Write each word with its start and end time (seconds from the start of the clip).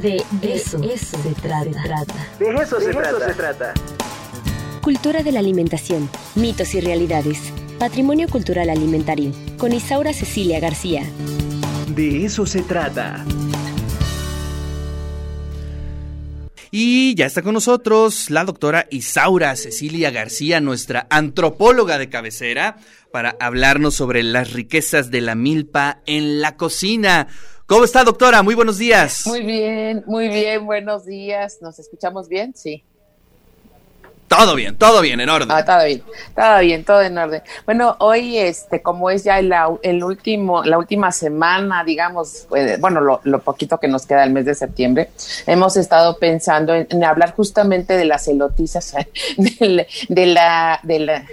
De 0.00 0.16
eso, 0.42 0.78
se, 0.78 1.34
trata. 1.40 2.04
De 2.38 2.54
eso, 2.60 2.80
se, 2.80 2.90
trata. 2.90 3.26
se 3.26 3.34
trata. 3.34 3.74
Cultura 4.82 5.22
de 5.22 5.30
la 5.30 5.38
alimentación, 5.38 6.10
mitos 6.34 6.74
y 6.74 6.80
realidades. 6.80 7.38
Patrimonio 7.78 8.28
cultural 8.28 8.70
alimentario. 8.70 9.30
Con 9.56 9.72
Isaura 9.72 10.12
Cecilia 10.12 10.58
García. 10.58 11.04
De 11.94 12.24
eso 12.24 12.44
se 12.44 12.62
trata. 12.62 13.24
Y 16.72 17.14
ya 17.14 17.26
está 17.26 17.42
con 17.42 17.54
nosotros 17.54 18.30
la 18.30 18.44
doctora 18.44 18.88
Isaura 18.90 19.54
Cecilia 19.54 20.10
García, 20.10 20.60
nuestra 20.60 21.06
antropóloga 21.08 21.98
de 21.98 22.08
cabecera, 22.08 22.78
para 23.12 23.36
hablarnos 23.38 23.94
sobre 23.94 24.24
las 24.24 24.52
riquezas 24.52 25.12
de 25.12 25.20
la 25.20 25.36
milpa 25.36 26.00
en 26.06 26.40
la 26.40 26.56
cocina. 26.56 27.28
¿Cómo 27.66 27.84
está, 27.84 28.04
doctora? 28.04 28.42
Muy 28.42 28.54
buenos 28.54 28.76
días. 28.76 29.26
Muy 29.26 29.40
bien, 29.40 30.04
muy 30.06 30.28
bien, 30.28 30.66
buenos 30.66 31.06
días. 31.06 31.58
¿Nos 31.62 31.78
escuchamos 31.78 32.28
bien? 32.28 32.54
Sí. 32.54 32.84
Todo 34.28 34.54
bien, 34.54 34.76
todo 34.76 35.00
bien, 35.00 35.18
en 35.20 35.30
orden. 35.30 35.50
Ah, 35.50 35.64
todo 35.64 35.84
bien, 35.86 36.02
todo 36.36 36.60
bien, 36.60 36.84
todo 36.84 37.00
en 37.00 37.16
orden. 37.16 37.42
Bueno, 37.64 37.96
hoy, 38.00 38.36
este, 38.36 38.82
como 38.82 39.08
es 39.08 39.24
ya 39.24 39.38
el, 39.38 40.04
último, 40.04 40.62
la 40.62 40.76
última 40.76 41.10
semana, 41.10 41.84
digamos, 41.84 42.46
pues, 42.50 42.78
bueno, 42.80 43.00
lo, 43.00 43.38
poquito 43.40 43.78
que 43.78 43.88
nos 43.88 44.04
queda 44.04 44.24
el 44.24 44.32
mes 44.32 44.44
de 44.44 44.54
septiembre, 44.54 45.10
hemos 45.46 45.78
estado 45.78 46.18
pensando 46.18 46.74
en, 46.74 47.02
hablar 47.02 47.34
justamente 47.34 47.96
de 47.96 48.04
las 48.04 48.28
elotizas, 48.28 48.94
de 49.38 50.26
la, 50.26 50.80
de 50.82 50.98
la, 50.98 51.24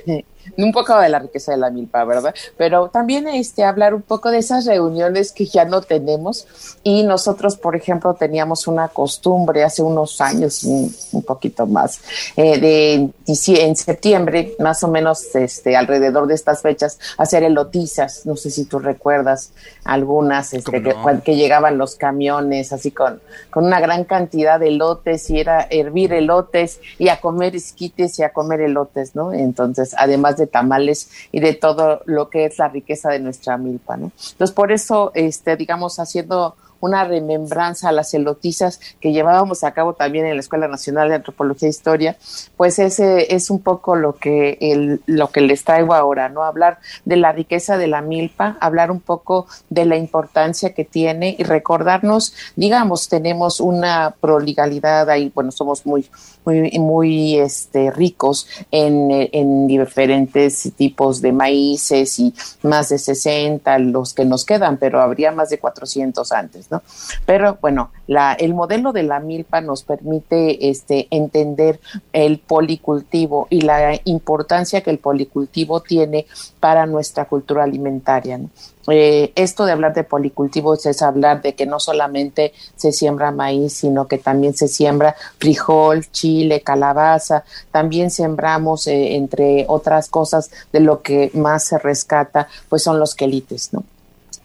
un 0.58 0.72
poco 0.72 0.98
de 1.00 1.10
la 1.10 1.20
riqueza 1.20 1.52
de 1.52 1.58
la 1.58 1.70
milpa, 1.70 2.04
¿verdad? 2.04 2.34
Pero 2.58 2.90
también 2.90 3.28
este, 3.28 3.64
hablar 3.64 3.94
un 3.94 4.02
poco 4.02 4.32
de 4.32 4.40
esas 4.40 4.66
reuniones 4.66 5.32
que 5.32 5.46
ya 5.46 5.66
no 5.66 5.82
tenemos 5.82 6.48
y 6.84 7.04
nosotros, 7.04 7.58
por 7.58 7.76
ejemplo, 7.76 8.14
teníamos 8.14 8.68
una 8.68 8.88
costumbre 8.88 9.64
hace 9.64 9.82
unos 9.82 10.20
años, 10.22 10.64
un, 10.64 11.24
poquito 11.24 11.66
más, 11.66 12.02
eh, 12.36 12.60
de 12.60 13.10
en 13.48 13.76
septiembre, 13.76 14.56
más 14.60 14.84
o 14.84 14.88
menos 14.88 15.36
este, 15.36 15.76
alrededor 15.76 16.28
de 16.28 16.36
estas 16.36 16.62
fechas, 16.62 17.00
hacer 17.18 17.44
elotizas, 17.44 18.26
no 18.26 18.36
sé 18.36 18.50
si 18.50 18.66
tú 18.66 18.80
recuerdas 18.80 19.54
algunas, 19.84 20.54
este, 20.54 20.82
que, 21.24 21.36
llegaban 21.36 21.78
los 21.78 21.96
camiones 21.96 22.74
así 22.74 22.92
con, 22.92 23.22
con 23.50 23.66
una 23.66 23.80
gran 23.80 24.04
cantidad 24.04 24.60
de 24.60 24.70
elotes 24.70 25.30
y 25.30 25.40
era 25.40 25.68
hervir 25.70 26.14
elotes 26.14 26.80
y 26.98 27.10
a 27.10 27.20
comer 27.20 27.56
esquites 27.56 28.20
y 28.20 28.24
a 28.24 28.34
comer 28.34 28.62
elotes, 28.62 29.16
¿no? 29.16 29.34
Entonces, 29.34 29.96
además 29.98 30.31
de 30.38 30.48
tamales 30.48 31.10
y 31.32 31.40
de 31.40 31.54
todo 31.54 32.02
lo 32.06 32.30
que 32.30 32.46
es 32.46 32.58
la 32.58 32.70
riqueza 32.70 33.10
de 33.10 33.20
nuestra 33.20 33.58
milpa, 33.58 33.98
¿no? 33.98 34.12
Entonces, 34.32 34.54
por 34.54 34.72
eso, 34.72 35.12
este, 35.14 35.56
digamos, 35.56 36.00
haciendo 36.00 36.56
una 36.82 37.06
remembranza 37.06 37.90
a 37.90 37.92
las 37.92 38.14
elotizas 38.14 38.80
que 39.00 39.14
llevábamos 39.14 39.64
a 39.64 39.72
cabo 39.72 39.94
también 39.94 40.26
en 40.26 40.36
la 40.36 40.42
Escuela 40.42 40.68
Nacional 40.68 41.10
de 41.10 41.16
Antropología 41.16 41.68
e 41.68 41.70
Historia, 41.70 42.18
pues 42.58 42.80
ese 42.80 43.34
es 43.34 43.50
un 43.50 43.62
poco 43.62 43.96
lo 43.96 44.18
que 44.18 44.58
el, 44.60 45.02
lo 45.06 45.30
que 45.30 45.42
les 45.42 45.64
traigo 45.64 45.94
ahora, 45.94 46.28
¿no? 46.28 46.44
Hablar 46.44 46.80
de 47.06 47.16
la 47.16 47.32
riqueza 47.32 47.78
de 47.78 47.88
la 47.88 48.02
milpa, 48.02 48.58
hablar 48.60 48.92
un 48.92 49.00
poco 49.00 49.48
de 49.70 49.86
la 49.86 49.96
importancia 49.96 50.74
que 50.74 50.84
tiene 50.84 51.36
y 51.38 51.44
recordarnos, 51.44 52.34
digamos, 52.56 53.08
tenemos 53.08 53.60
una 53.60 54.16
proligalidad 54.20 55.10
ahí, 55.10 55.32
bueno, 55.34 55.52
somos 55.52 55.86
muy 55.86 56.10
muy, 56.46 56.72
muy 56.80 57.38
este, 57.38 57.92
ricos 57.92 58.48
en, 58.72 59.10
en 59.12 59.68
diferentes 59.68 60.72
tipos 60.76 61.22
de 61.22 61.32
maíces 61.32 62.20
y 62.20 62.34
más 62.64 62.90
de 62.90 62.98
60 62.98 63.80
los 63.80 64.14
que 64.14 64.26
nos 64.26 64.46
quedan, 64.46 64.78
pero 64.78 65.02
habría 65.02 65.32
más 65.32 65.50
de 65.50 65.60
400 65.60 66.32
antes, 66.32 66.72
¿no? 66.72 66.82
Pero 67.26 67.58
bueno, 67.62 67.92
la, 68.08 68.34
el 68.34 68.54
modelo 68.54 68.92
de 68.92 69.04
la 69.04 69.20
milpa 69.20 69.62
nos 69.62 69.84
permite 69.84 70.70
este, 70.70 71.08
entender 71.12 71.80
el 72.14 72.40
policultivo 72.40 73.48
y 73.50 73.62
la 73.62 74.00
importancia 74.06 74.82
que 74.82 74.90
el 74.90 75.00
policultivo 75.00 75.82
tiene 75.82 76.26
para 76.60 76.86
nuestra 76.86 77.26
cultura 77.26 77.64
alimentaria. 77.64 78.38
¿no? 78.38 78.50
Eh, 78.88 79.32
esto 79.36 79.66
de 79.66 79.72
hablar 79.72 79.94
de 79.94 80.04
policultivos 80.04 80.86
es 80.86 81.02
hablar 81.02 81.42
de 81.42 81.54
que 81.54 81.66
no 81.66 81.80
solamente 81.80 82.54
se 82.76 82.92
siembra 82.92 83.32
maíz, 83.32 83.74
sino 83.74 84.08
que 84.08 84.18
también 84.18 84.56
se 84.56 84.68
siembra 84.68 85.16
frijol, 85.40 86.10
chile, 86.12 86.62
calabaza. 86.62 87.44
También 87.72 88.10
sembramos, 88.10 88.88
eh, 88.88 89.16
entre 89.16 89.66
otras 89.68 90.10
cosas, 90.10 90.50
de 90.72 90.80
lo 90.80 91.02
que 91.02 91.32
más 91.34 91.66
se 91.66 91.78
rescata, 91.78 92.48
pues 92.70 92.84
son 92.84 93.00
los 93.00 93.16
quelites, 93.16 93.74
¿no? 93.74 93.84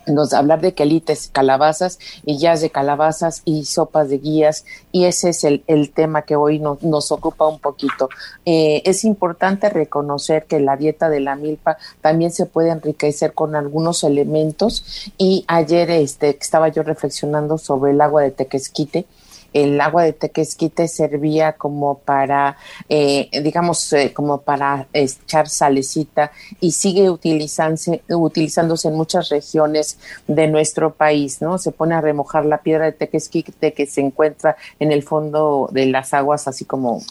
Nos 0.07 0.33
hablar 0.33 0.61
de 0.61 0.75
quelites, 0.75 1.29
calabazas 1.33 1.99
y 2.25 2.39
ya 2.39 2.57
de 2.57 2.71
calabazas 2.71 3.43
y 3.45 3.65
sopas 3.65 4.09
de 4.09 4.19
guías 4.19 4.65
y 4.93 5.05
ese 5.05 5.31
es 5.31 5.45
el, 5.45 5.65
el 5.67 5.91
tema 5.91 6.23
que 6.23 6.37
hoy 6.37 6.59
nos 6.59 7.13
ocupa 7.13 7.47
un 7.47 7.59
poquito. 7.59 8.09
Eh, 8.45 8.83
es 8.85 9.05
importante 9.05 9.69
reconocer 9.69 10.47
que 10.47 10.61
la 10.61 10.77
dieta 10.77 11.09
de 11.09 11.21
la 11.21 11.37
milpa 11.37 11.77
también 12.01 12.31
se 12.31 12.47
puede 12.47 12.71
enriquecer 12.71 13.35
con 13.35 13.55
algunos 13.57 14.05
elementos 14.05 15.13
y 15.19 15.45
ayer 15.49 15.91
este, 15.91 16.37
estaba 16.41 16.69
yo 16.69 16.83
reflexionando 16.83 17.59
sobre 17.59 17.93
el 17.93 18.01
agua 18.01 18.23
de 18.23 18.31
tequesquite 18.31 19.07
el 19.53 19.81
agua 19.81 20.05
de 20.05 20.13
tequesquite 20.13 20.89
servía 20.89 21.53
como 21.53 21.99
para, 21.99 22.57
eh, 22.89 23.29
digamos, 23.43 23.93
eh, 23.93 24.13
como 24.13 24.43
para 24.43 24.89
echar 24.93 25.49
salecita 25.49 26.33
y 26.61 26.73
sigue 26.73 27.11
utilizándose, 27.11 28.03
utilizándose 28.09 28.89
en 28.89 28.95
muchas 28.95 29.29
regiones 29.29 29.99
de 30.27 30.49
nuestro 30.49 30.95
país, 30.95 31.41
¿no? 31.41 31.59
Se 31.59 31.73
pone 31.73 31.95
a 31.95 32.01
remojar 32.01 32.45
la 32.45 32.59
piedra 32.59 32.87
de 32.87 32.93
tequesquite 32.93 33.73
que 33.73 33.87
se 33.87 34.01
encuentra 34.01 34.57
en 34.79 34.93
el 34.93 35.03
fondo 35.03 35.69
de 35.73 35.87
las 35.87 36.15
aguas, 36.15 36.49
así 36.49 36.65
como 36.65 37.03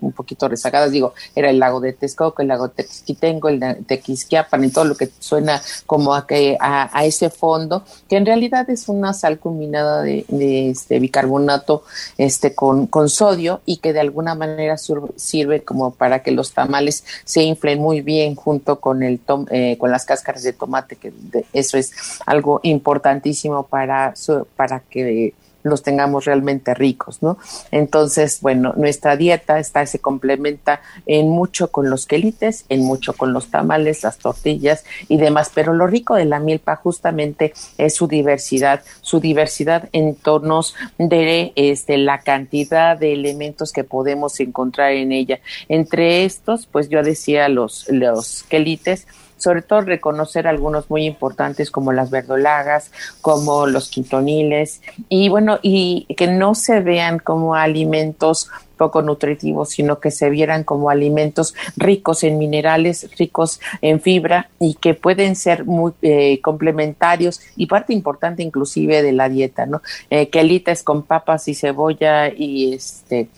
un 0.00 0.12
poquito 0.12 0.48
rezagadas, 0.48 0.90
digo, 0.90 1.14
era 1.34 1.50
el 1.50 1.58
lago 1.58 1.80
de 1.80 1.92
Texcoco, 1.92 2.42
el 2.42 2.48
lago 2.48 2.68
de 2.68 2.74
Tequisquitengo, 2.74 3.48
el 3.48 3.60
de 3.60 3.74
Tequisquiapan 3.86 4.64
y 4.64 4.70
todo 4.70 4.84
lo 4.84 4.96
que 4.96 5.10
suena 5.18 5.60
como 5.86 6.14
a, 6.14 6.26
que, 6.26 6.56
a, 6.60 7.04
ese 7.04 7.30
fondo, 7.30 7.84
que 8.08 8.16
en 8.16 8.26
realidad 8.26 8.68
es 8.70 8.88
una 8.88 9.12
sal 9.12 9.38
combinada 9.38 10.02
de, 10.02 10.24
este 10.70 10.98
bicarbonato 10.98 11.84
este 12.18 12.54
con, 12.54 12.86
con 12.86 13.08
sodio 13.08 13.60
y 13.66 13.78
que 13.78 13.92
de 13.92 14.00
alguna 14.00 14.34
manera 14.34 14.76
sirve 14.76 15.62
como 15.64 15.92
para 15.92 16.22
que 16.22 16.30
los 16.30 16.52
tamales 16.52 17.04
se 17.24 17.42
inflen 17.42 17.80
muy 17.80 18.00
bien 18.00 18.34
junto 18.34 18.80
con 18.80 19.02
el 19.02 19.20
eh, 19.50 19.76
con 19.78 19.90
las 19.90 20.04
cáscaras 20.04 20.42
de 20.42 20.52
tomate, 20.52 20.96
que 20.96 21.12
eso 21.52 21.76
es 21.76 21.92
algo 22.26 22.60
importantísimo 22.62 23.66
para, 23.66 24.14
para 24.56 24.80
que 24.80 25.34
los 25.62 25.82
tengamos 25.82 26.24
realmente 26.24 26.74
ricos, 26.74 27.22
¿no? 27.22 27.38
Entonces, 27.70 28.40
bueno, 28.40 28.72
nuestra 28.76 29.16
dieta 29.16 29.58
está, 29.58 29.84
se 29.86 29.98
complementa 29.98 30.80
en 31.06 31.28
mucho 31.28 31.70
con 31.70 31.90
los 31.90 32.06
quelites, 32.06 32.64
en 32.68 32.84
mucho 32.84 33.12
con 33.14 33.32
los 33.32 33.50
tamales, 33.50 34.02
las 34.02 34.18
tortillas 34.18 34.84
y 35.08 35.16
demás, 35.16 35.50
pero 35.54 35.72
lo 35.72 35.86
rico 35.86 36.14
de 36.14 36.24
la 36.24 36.40
milpa 36.40 36.76
justamente 36.76 37.52
es 37.78 37.94
su 37.94 38.06
diversidad, 38.06 38.82
su 39.00 39.20
diversidad 39.20 39.88
en 39.92 40.14
tornos 40.14 40.74
de 40.98 41.52
este, 41.56 41.98
la 41.98 42.20
cantidad 42.20 42.96
de 42.96 43.12
elementos 43.12 43.72
que 43.72 43.84
podemos 43.84 44.38
encontrar 44.40 44.92
en 44.92 45.12
ella. 45.12 45.40
Entre 45.68 46.24
estos, 46.24 46.66
pues 46.66 46.88
yo 46.88 47.02
decía 47.02 47.48
los, 47.48 47.88
los 47.88 48.42
quelites, 48.44 49.06
sobre 49.40 49.62
todo 49.62 49.80
reconocer 49.80 50.46
algunos 50.46 50.90
muy 50.90 51.04
importantes 51.04 51.70
como 51.70 51.92
las 51.92 52.10
verdolagas, 52.10 52.92
como 53.20 53.66
los 53.66 53.88
quintoniles 53.88 54.82
y 55.08 55.28
bueno, 55.28 55.58
y 55.62 56.06
que 56.16 56.26
no 56.26 56.54
se 56.54 56.80
vean 56.80 57.18
como 57.18 57.54
alimentos 57.54 58.48
poco 58.80 59.02
nutritivos, 59.02 59.68
sino 59.68 60.00
que 60.00 60.10
se 60.10 60.30
vieran 60.30 60.64
como 60.64 60.88
alimentos 60.88 61.54
ricos 61.76 62.24
en 62.24 62.38
minerales, 62.38 63.10
ricos 63.18 63.60
en 63.82 64.00
fibra 64.00 64.48
y 64.58 64.72
que 64.72 64.94
pueden 64.94 65.36
ser 65.36 65.66
muy 65.66 65.92
eh, 66.00 66.40
complementarios 66.40 67.42
y 67.56 67.66
parte 67.66 67.92
importante 67.92 68.42
inclusive 68.42 69.02
de 69.02 69.12
la 69.12 69.28
dieta, 69.28 69.66
¿no? 69.66 69.82
Eh, 70.08 70.30
quelites 70.30 70.82
con 70.82 71.02
papas 71.02 71.46
y 71.48 71.54
cebolla 71.54 72.28
y 72.34 72.72
este 72.72 73.28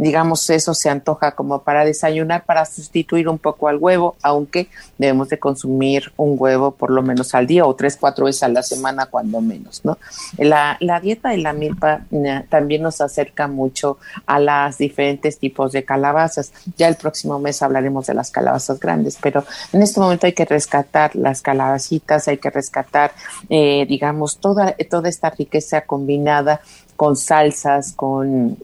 digamos, 0.00 0.48
eso 0.48 0.72
se 0.72 0.88
antoja 0.88 1.32
como 1.32 1.60
para 1.60 1.84
desayunar, 1.84 2.44
para 2.44 2.64
sustituir 2.64 3.28
un 3.28 3.38
poco 3.38 3.68
al 3.68 3.76
huevo, 3.76 4.16
aunque 4.22 4.68
debemos 4.96 5.28
de 5.28 5.38
consumir 5.38 6.12
un 6.16 6.36
huevo 6.38 6.70
por 6.70 6.90
lo 6.90 7.02
menos 7.02 7.34
al 7.34 7.46
día 7.46 7.66
o 7.66 7.74
tres, 7.74 7.98
cuatro 8.00 8.24
veces 8.24 8.42
a 8.42 8.48
la 8.48 8.62
semana 8.62 9.06
cuando 9.06 9.40
menos, 9.42 9.84
¿no? 9.84 9.98
La, 10.38 10.78
la 10.80 11.00
dieta 11.00 11.28
de 11.28 11.38
la 11.38 11.52
milpa 11.52 12.00
eh, 12.12 12.44
también 12.48 12.82
nos 12.82 13.00
acerca 13.02 13.46
mucho 13.46 13.98
a 14.24 14.38
las 14.38 14.78
diferentes 14.78 15.38
tipos 15.38 15.72
de 15.72 15.84
calabazas. 15.84 16.52
Ya 16.78 16.88
el 16.88 16.96
próximo 16.96 17.38
mes 17.38 17.62
hablaremos 17.62 18.06
de 18.06 18.14
las 18.14 18.30
calabazas 18.30 18.80
grandes, 18.80 19.18
pero 19.20 19.44
en 19.72 19.82
este 19.82 20.00
momento 20.00 20.26
hay 20.26 20.32
que 20.32 20.46
rescatar 20.46 21.14
las 21.14 21.42
calabacitas, 21.42 22.26
hay 22.26 22.38
que 22.38 22.48
rescatar, 22.48 23.12
eh, 23.50 23.84
digamos, 23.86 24.38
toda, 24.38 24.74
toda 24.88 25.10
esta 25.10 25.28
riqueza 25.28 25.82
combinada 25.82 26.62
con 26.96 27.16
salsas, 27.16 27.92
con 27.92 28.58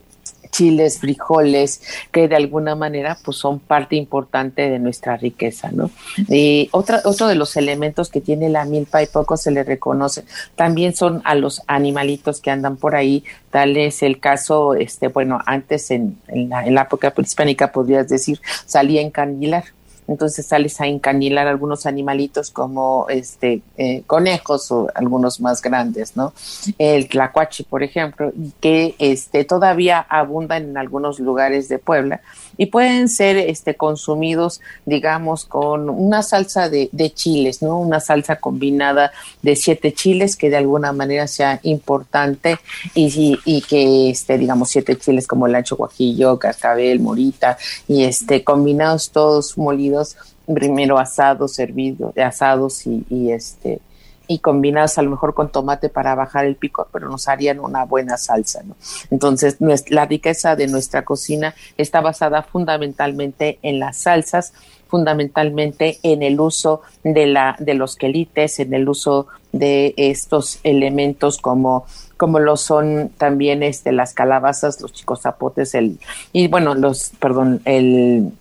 chiles, 0.49 0.99
frijoles, 0.99 1.81
que 2.11 2.27
de 2.27 2.35
alguna 2.35 2.75
manera 2.75 3.17
pues 3.23 3.37
son 3.37 3.59
parte 3.59 3.95
importante 3.95 4.69
de 4.69 4.79
nuestra 4.79 5.17
riqueza, 5.17 5.71
¿no? 5.71 5.89
Y 6.27 6.69
otra, 6.71 7.01
otro 7.05 7.27
de 7.27 7.35
los 7.35 7.55
elementos 7.57 8.09
que 8.09 8.21
tiene 8.21 8.49
la 8.49 8.65
milpa 8.65 9.01
y 9.01 9.07
poco 9.07 9.37
se 9.37 9.51
le 9.51 9.63
reconoce 9.63 10.23
también 10.55 10.95
son 10.95 11.21
a 11.23 11.35
los 11.35 11.61
animalitos 11.67 12.41
que 12.41 12.51
andan 12.51 12.77
por 12.77 12.95
ahí, 12.95 13.23
tal 13.51 13.77
es 13.77 14.03
el 14.03 14.19
caso, 14.19 14.73
este, 14.73 15.07
bueno, 15.07 15.39
antes 15.45 15.91
en, 15.91 16.17
en, 16.27 16.49
la, 16.49 16.81
época 16.81 17.11
prehispánica 17.11 17.71
podrías 17.71 18.07
decir, 18.07 18.39
salía 18.65 19.01
en 19.01 19.11
candilar 19.11 19.65
entonces 20.07 20.45
sales 20.45 20.79
a 20.81 20.87
encanilar 20.87 21.47
algunos 21.47 21.85
animalitos 21.85 22.51
como 22.51 23.05
este 23.09 23.61
eh, 23.77 24.03
conejos 24.07 24.71
o 24.71 24.87
algunos 24.95 25.41
más 25.41 25.61
grandes, 25.61 26.15
¿no? 26.15 26.33
El 26.77 27.07
tlacuache, 27.09 27.63
por 27.63 27.83
ejemplo, 27.83 28.31
que 28.61 28.95
este 28.99 29.43
todavía 29.43 29.99
abundan 30.09 30.69
en 30.69 30.77
algunos 30.77 31.19
lugares 31.19 31.67
de 31.67 31.79
Puebla 31.79 32.21
y 32.57 32.67
pueden 32.67 33.09
ser 33.09 33.37
este 33.37 33.75
consumidos, 33.75 34.61
digamos, 34.85 35.45
con 35.45 35.89
una 35.89 36.23
salsa 36.23 36.69
de, 36.69 36.89
de 36.91 37.11
chiles, 37.11 37.61
¿no? 37.61 37.79
Una 37.79 37.99
salsa 37.99 38.37
combinada 38.37 39.11
de 39.41 39.55
siete 39.55 39.93
chiles 39.93 40.35
que 40.35 40.49
de 40.49 40.57
alguna 40.57 40.91
manera 40.91 41.27
sea 41.27 41.59
importante 41.63 42.57
y, 42.95 43.39
y 43.45 43.61
que 43.61 44.09
este 44.09 44.37
digamos 44.37 44.69
siete 44.69 44.97
chiles 44.97 45.27
como 45.27 45.47
el 45.47 45.55
ancho 45.55 45.75
guajillo, 45.75 46.39
cascabel, 46.39 46.99
morita 46.99 47.57
y 47.87 48.03
este 48.03 48.43
combinados 48.43 49.11
todos 49.11 49.57
molidos 49.57 50.15
primero 50.53 50.97
asados, 50.97 51.53
servidos, 51.53 52.17
asados 52.17 52.87
y, 52.87 53.05
y, 53.09 53.31
este 53.31 53.81
y 54.27 54.39
combinados 54.39 54.97
a 54.97 55.01
lo 55.01 55.11
mejor 55.11 55.33
con 55.33 55.51
tomate 55.51 55.89
para 55.89 56.15
bajar 56.15 56.45
el 56.45 56.55
picor, 56.55 56.87
pero 56.91 57.09
nos 57.09 57.27
harían 57.27 57.59
una 57.59 57.85
buena 57.85 58.17
salsa, 58.17 58.63
¿no? 58.63 58.75
Entonces, 59.11 59.57
la 59.89 60.05
riqueza 60.05 60.55
de 60.55 60.67
nuestra 60.67 61.03
cocina 61.05 61.55
está 61.77 62.01
basada 62.01 62.43
fundamentalmente 62.43 63.59
en 63.61 63.79
las 63.79 63.97
salsas, 63.97 64.53
fundamentalmente 64.87 65.99
en 66.03 66.23
el 66.23 66.39
uso 66.39 66.81
de 67.03 67.27
la 67.27 67.55
de 67.59 67.73
los 67.73 67.95
quelites, 67.95 68.59
en 68.59 68.73
el 68.73 68.87
uso 68.87 69.27
de 69.51 69.93
estos 69.97 70.59
elementos 70.63 71.37
como 71.37 71.85
como 72.17 72.39
lo 72.39 72.57
son 72.57 73.11
también 73.17 73.63
este 73.63 73.91
las 73.91 74.13
calabazas, 74.13 74.81
los 74.81 74.93
chicos 74.93 75.21
zapotes, 75.21 75.75
el 75.75 75.99
y 76.33 76.47
bueno, 76.47 76.73
los 76.73 77.11
perdón, 77.19 77.61
el 77.65 78.31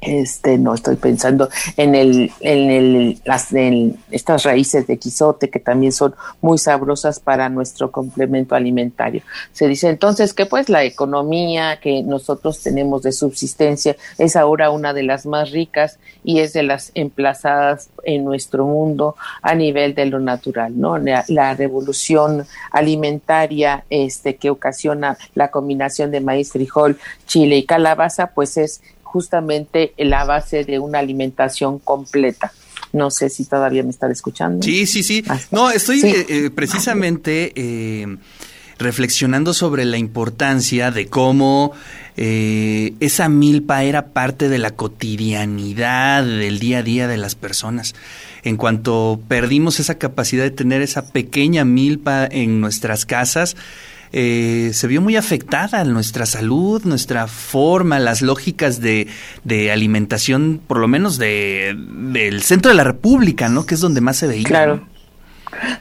este 0.00 0.58
no 0.58 0.74
estoy 0.74 0.96
pensando 0.96 1.48
en 1.76 1.94
el 1.94 2.32
en 2.40 2.70
el 2.70 3.20
las 3.24 3.48
estas 4.10 4.44
raíces 4.44 4.86
de 4.86 4.98
quisote 4.98 5.50
que 5.50 5.58
también 5.58 5.92
son 5.92 6.14
muy 6.40 6.58
sabrosas 6.58 7.20
para 7.20 7.48
nuestro 7.48 7.90
complemento 7.90 8.54
alimentario. 8.54 9.22
Se 9.52 9.66
dice 9.66 9.88
entonces 9.88 10.34
que 10.34 10.46
pues 10.46 10.68
la 10.68 10.84
economía 10.84 11.80
que 11.80 12.02
nosotros 12.02 12.62
tenemos 12.62 13.02
de 13.02 13.12
subsistencia 13.12 13.96
es 14.18 14.36
ahora 14.36 14.70
una 14.70 14.92
de 14.92 15.02
las 15.02 15.26
más 15.26 15.50
ricas 15.50 15.98
y 16.24 16.40
es 16.40 16.52
de 16.52 16.62
las 16.62 16.92
emplazadas 16.94 17.90
en 18.04 18.24
nuestro 18.24 18.66
mundo 18.66 19.16
a 19.42 19.54
nivel 19.54 19.94
de 19.94 20.06
lo 20.06 20.20
natural 20.20 20.78
no 20.78 20.98
la, 20.98 21.24
la 21.28 21.54
revolución 21.54 22.46
alimentaria 22.70 23.84
este 23.90 24.36
que 24.36 24.50
ocasiona 24.50 25.18
la 25.34 25.50
combinación 25.50 26.10
de 26.10 26.20
maíz 26.20 26.52
frijol 26.52 26.98
chile 27.26 27.56
y 27.56 27.64
calabaza 27.64 28.28
pues 28.28 28.56
es 28.56 28.80
justamente 29.10 29.92
la 29.96 30.24
base 30.24 30.64
de 30.64 30.78
una 30.78 31.00
alimentación 31.00 31.80
completa. 31.80 32.52
No 32.92 33.10
sé 33.10 33.28
si 33.28 33.44
todavía 33.44 33.82
me 33.82 33.90
están 33.90 34.12
escuchando. 34.12 34.62
Sí, 34.62 34.86
sí, 34.86 35.02
sí. 35.02 35.24
No, 35.50 35.70
estoy 35.70 36.00
sí. 36.00 36.12
eh, 36.28 36.50
precisamente 36.54 37.52
eh, 37.54 38.16
reflexionando 38.78 39.52
sobre 39.52 39.84
la 39.84 39.98
importancia 39.98 40.90
de 40.90 41.06
cómo 41.06 41.72
eh, 42.16 42.94
esa 43.00 43.28
milpa 43.28 43.82
era 43.82 44.08
parte 44.08 44.48
de 44.48 44.58
la 44.58 44.70
cotidianidad 44.70 46.24
del 46.24 46.58
día 46.58 46.78
a 46.78 46.82
día 46.82 47.08
de 47.08 47.16
las 47.16 47.34
personas. 47.34 47.94
En 48.42 48.56
cuanto 48.56 49.20
perdimos 49.28 49.80
esa 49.80 49.96
capacidad 49.98 50.44
de 50.44 50.50
tener 50.50 50.82
esa 50.82 51.12
pequeña 51.12 51.64
milpa 51.64 52.26
en 52.30 52.60
nuestras 52.60 53.06
casas, 53.06 53.56
eh, 54.12 54.70
se 54.72 54.86
vio 54.86 55.00
muy 55.00 55.16
afectada 55.16 55.84
nuestra 55.84 56.26
salud, 56.26 56.82
nuestra 56.84 57.26
forma, 57.26 57.98
las 57.98 58.22
lógicas 58.22 58.80
de, 58.80 59.06
de 59.44 59.70
alimentación, 59.70 60.60
por 60.66 60.78
lo 60.78 60.88
menos 60.88 61.18
de, 61.18 61.76
del 61.76 62.42
centro 62.42 62.70
de 62.70 62.76
la 62.76 62.84
República, 62.84 63.48
¿no? 63.48 63.66
Que 63.66 63.74
es 63.74 63.80
donde 63.80 64.00
más 64.00 64.16
se 64.16 64.26
veía. 64.26 64.44
Claro. 64.44 64.84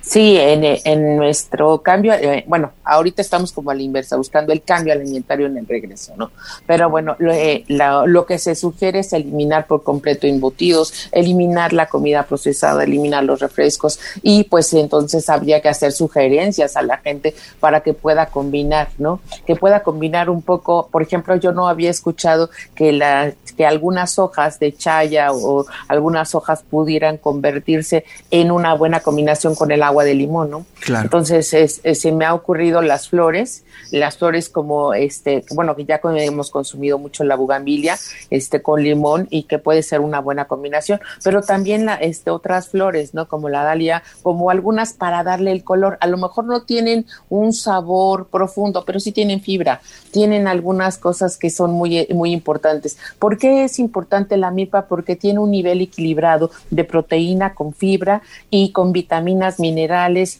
Sí, 0.02 0.38
en, 0.38 0.64
en 0.64 1.18
nuestro 1.18 1.82
cambio, 1.82 2.14
eh, 2.14 2.44
bueno, 2.48 2.72
ahorita 2.84 3.22
estamos 3.22 3.52
como 3.52 3.70
a 3.72 3.76
la 3.76 3.82
inversa, 3.82 4.18
buscando 4.18 4.52
el 4.52 4.64
cambio 4.64 4.94
alimentario 4.94 5.46
en 5.48 5.58
el 5.58 5.68
regreso, 5.68 6.14
¿no? 6.18 6.32
Pero 6.66 6.90
bueno, 6.90 7.16
lo, 7.20 7.32
eh, 7.32 7.64
la, 7.68 8.06
lo 8.06 8.26
que 8.26 8.40
se 8.40 8.56
sugiere 8.56 9.00
es 9.00 9.14
eliminar 9.14 9.68
por 9.68 9.84
completo 9.84 10.26
embutidos, 10.26 11.10
eliminar 11.12 11.74
la 11.74 11.88
comida 11.88 12.24
procesada, 12.24 12.84
eliminar 12.84 13.24
los 13.24 13.40
refrescos 13.40 14.00
y 14.24 14.46
pues 14.46 14.74
entonces 14.74 15.30
habría 15.30 15.62
que 15.62 15.70
hacer 15.70 15.92
sugerencias 15.92 16.76
a 16.78 16.82
la 16.82 16.98
gente 16.98 17.36
para 17.60 17.82
que 17.82 17.94
pueda 17.94 18.28
combinar, 18.28 18.90
¿no? 18.98 19.20
Que 19.46 19.56
pueda 19.56 19.84
combinar 19.84 20.30
un 20.30 20.42
poco, 20.42 20.88
por 20.92 21.02
ejemplo, 21.02 21.36
yo 21.36 21.52
no 21.52 21.68
había 21.68 21.90
escuchado 21.90 22.50
que, 22.74 22.92
la, 22.92 23.34
que 23.56 23.66
algunas 23.66 24.18
hojas 24.18 24.60
de 24.60 24.74
chaya 24.76 25.32
o 25.32 25.66
algunas 25.88 26.34
hojas 26.36 26.64
pudieran 26.64 27.18
convertirse 27.18 28.06
en 28.32 28.52
una 28.52 28.74
buena 28.74 29.02
combinación 29.02 29.56
con 29.56 29.72
el 29.72 29.84
agua 29.84 29.99
de 30.04 30.14
limón, 30.14 30.52
¿no? 30.52 30.66
Claro. 30.80 31.06
Entonces 31.06 31.54
es, 31.54 31.82
es, 31.84 32.02
se 32.02 32.12
me 32.12 32.26
ha 32.26 32.34
ocurrido 32.34 32.82
las 32.82 33.10
flores, 33.10 33.64
las 33.92 34.18
flores 34.18 34.50
como 34.50 34.94
este, 34.94 35.44
bueno, 35.52 35.76
que 35.76 35.86
ya 35.86 36.00
hemos 36.04 36.52
consumido 36.52 37.00
mucho 37.00 37.24
la 37.24 37.36
bugambilia, 37.36 37.98
este 38.30 38.62
con 38.62 38.84
limón 38.84 39.28
y 39.30 39.44
que 39.44 39.58
puede 39.58 39.84
ser 39.84 40.02
una 40.02 40.20
buena 40.20 40.46
combinación, 40.46 41.00
pero 41.24 41.42
también 41.42 41.86
la, 41.86 41.96
este 41.96 42.30
otras 42.30 42.70
flores, 42.70 43.14
¿no? 43.14 43.28
Como 43.28 43.50
la 43.50 43.64
dalia, 43.64 44.04
como 44.22 44.50
algunas 44.50 44.94
para 44.94 45.24
darle 45.24 45.52
el 45.52 45.64
color, 45.64 45.98
a 46.02 46.08
lo 46.08 46.18
mejor 46.18 46.46
no 46.46 46.64
tienen 46.64 47.06
un 47.30 47.54
sabor 47.54 48.28
profundo, 48.28 48.84
pero 48.86 49.00
sí 49.00 49.12
tienen 49.12 49.42
fibra, 49.42 49.82
tienen 50.12 50.48
algunas 50.48 50.98
cosas 50.98 51.38
que 51.38 51.50
son 51.50 51.72
muy 51.72 52.08
muy 52.14 52.32
importantes. 52.32 52.98
¿Por 53.18 53.38
qué 53.38 53.64
es 53.64 53.80
importante 53.80 54.38
la 54.38 54.52
milpa? 54.52 54.88
Porque 54.88 55.16
tiene 55.16 55.40
un 55.40 55.52
nivel 55.52 55.82
equilibrado 55.82 56.52
de 56.70 56.84
proteína 56.84 57.54
con 57.54 57.74
fibra 57.74 58.22
y 58.50 58.72
con 58.72 58.92
vitaminas 58.92 59.60
minerales 59.60 59.79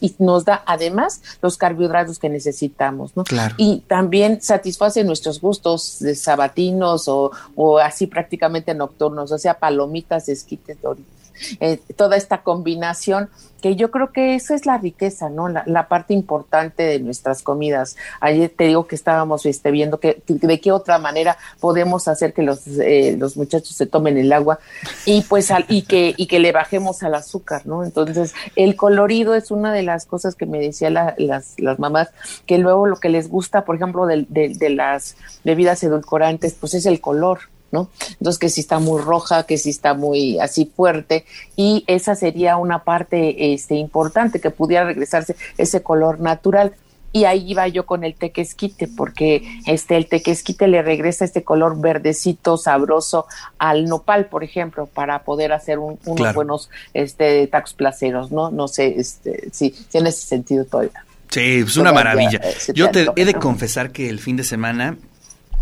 y 0.00 0.14
nos 0.18 0.44
da 0.44 0.62
además 0.66 1.22
los 1.40 1.56
carbohidratos 1.56 2.18
que 2.18 2.28
necesitamos, 2.28 3.16
¿no? 3.16 3.24
Claro. 3.24 3.54
Y 3.58 3.80
también 3.86 4.42
satisface 4.42 5.04
nuestros 5.04 5.40
gustos 5.40 5.98
de 6.00 6.14
sabatinos 6.14 7.08
o, 7.08 7.30
o 7.54 7.78
así 7.78 8.06
prácticamente 8.06 8.74
nocturnos, 8.74 9.32
o 9.32 9.38
sea, 9.38 9.54
palomitas, 9.54 10.28
esquites, 10.28 10.80
doritos. 10.82 11.19
Eh, 11.60 11.80
toda 11.96 12.16
esta 12.16 12.42
combinación 12.42 13.30
que 13.60 13.76
yo 13.76 13.90
creo 13.90 14.12
que 14.12 14.34
eso 14.34 14.54
es 14.54 14.66
la 14.66 14.78
riqueza, 14.78 15.28
¿no? 15.28 15.48
La, 15.48 15.62
la, 15.66 15.88
parte 15.88 16.14
importante 16.14 16.82
de 16.82 16.98
nuestras 16.98 17.42
comidas. 17.42 17.96
Ayer 18.20 18.50
te 18.54 18.64
digo 18.64 18.86
que 18.86 18.94
estábamos 18.94 19.46
este, 19.46 19.70
viendo 19.70 20.00
que, 20.00 20.22
de 20.26 20.60
qué 20.60 20.72
otra 20.72 20.98
manera 20.98 21.36
podemos 21.60 22.08
hacer 22.08 22.32
que 22.32 22.42
los, 22.42 22.66
eh, 22.66 23.16
los 23.18 23.36
muchachos 23.36 23.76
se 23.76 23.86
tomen 23.86 24.16
el 24.16 24.32
agua 24.32 24.58
y 25.04 25.22
pues 25.22 25.50
al, 25.50 25.66
y 25.68 25.82
que 25.82 26.14
y 26.16 26.26
que 26.26 26.38
le 26.38 26.52
bajemos 26.52 27.02
al 27.02 27.14
azúcar, 27.14 27.66
¿no? 27.66 27.84
Entonces 27.84 28.34
el 28.56 28.76
colorido 28.76 29.34
es 29.34 29.50
una 29.50 29.72
de 29.72 29.82
las 29.82 30.06
cosas 30.06 30.34
que 30.34 30.46
me 30.46 30.58
decían 30.58 30.94
la, 30.94 31.14
las, 31.18 31.58
las 31.58 31.78
mamás 31.78 32.08
que 32.46 32.58
luego 32.58 32.86
lo 32.86 32.96
que 32.96 33.08
les 33.08 33.28
gusta, 33.28 33.64
por 33.64 33.76
ejemplo, 33.76 34.06
de, 34.06 34.26
de, 34.28 34.48
de 34.50 34.70
las 34.70 35.16
bebidas 35.44 35.82
edulcorantes, 35.82 36.54
pues 36.54 36.74
es 36.74 36.86
el 36.86 37.00
color. 37.00 37.40
¿No? 37.72 37.88
Entonces 38.12 38.38
que 38.38 38.48
si 38.48 38.60
está 38.60 38.78
muy 38.78 39.00
roja, 39.00 39.44
que 39.44 39.58
si 39.58 39.70
está 39.70 39.94
muy 39.94 40.38
así 40.38 40.70
fuerte 40.74 41.24
y 41.56 41.84
esa 41.86 42.14
sería 42.14 42.56
una 42.56 42.84
parte 42.84 43.52
este 43.52 43.76
importante 43.76 44.40
que 44.40 44.50
pudiera 44.50 44.84
regresarse 44.84 45.36
ese 45.58 45.82
color 45.82 46.20
natural 46.20 46.74
y 47.12 47.24
ahí 47.24 47.50
iba 47.50 47.66
yo 47.66 47.86
con 47.86 48.04
el 48.04 48.14
tequesquite 48.14 48.88
porque 48.88 49.42
este 49.66 49.96
el 49.96 50.06
tequesquite 50.06 50.68
le 50.68 50.82
regresa 50.82 51.24
este 51.24 51.42
color 51.42 51.80
verdecito 51.80 52.56
sabroso 52.56 53.26
al 53.58 53.86
nopal 53.86 54.26
por 54.26 54.44
ejemplo 54.44 54.86
para 54.86 55.22
poder 55.22 55.52
hacer 55.52 55.78
un, 55.78 55.98
unos 56.04 56.16
claro. 56.16 56.34
buenos 56.34 56.70
este 56.94 57.46
tacos 57.48 57.74
placeros 57.74 58.30
no 58.30 58.50
no 58.50 58.68
sé 58.68 58.94
este 58.98 59.48
sí, 59.52 59.74
sí 59.88 59.98
en 59.98 60.06
ese 60.06 60.26
sentido 60.26 60.64
todavía 60.64 61.04
Sí, 61.30 61.62
es 61.64 61.76
una 61.76 61.92
maravilla. 61.92 62.40
Yo 62.74 62.90
te 62.90 63.06
he 63.14 63.24
de 63.24 63.34
confesar 63.34 63.92
que 63.92 64.08
el 64.08 64.18
fin 64.18 64.36
de 64.36 64.42
semana 64.42 64.96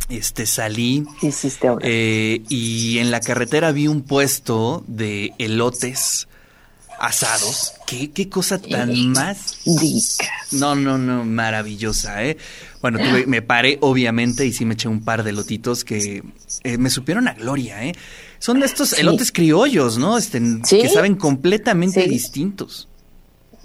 este 0.09 0.47
salí 0.47 1.07
eh, 1.83 2.43
y 2.49 2.99
en 2.99 3.11
la 3.11 3.21
carretera 3.21 3.73
vi 3.73 3.89
un 3.89 4.03
puesto 4.03 4.85
de 4.87 5.33
elotes 5.39 6.29
asados. 6.99 7.75
¿Qué, 7.87 8.11
qué 8.11 8.29
cosa 8.29 8.61
tan 8.61 9.13
más 9.13 9.59
No, 10.53 10.75
no, 10.75 10.99
no, 10.99 11.25
maravillosa, 11.25 12.25
¿eh? 12.25 12.37
Bueno, 12.81 12.99
tuve, 12.99 13.27
me 13.27 13.43
paré 13.43 13.79
obviamente 13.81 14.47
y 14.47 14.53
sí 14.53 14.65
me 14.65 14.75
eché 14.75 14.89
un 14.89 15.05
par 15.05 15.23
de 15.23 15.33
lotitos 15.33 15.85
que 15.85 16.23
eh, 16.65 16.79
me 16.79 16.91
supieron 16.91 17.29
a 17.29 17.35
gloria, 17.35 17.85
¿eh? 17.85 17.95
Son 18.39 18.61
de 18.61 18.67
estos 18.67 18.91
sí. 18.91 19.01
elotes 19.01 19.33
criollos, 19.33 19.99
¿no? 19.99 20.17
Este, 20.19 20.41
¿Sí? 20.65 20.81
Que 20.81 20.89
saben 20.89 21.17
completamente 21.17 22.05
sí. 22.05 22.09
distintos. 22.09 22.89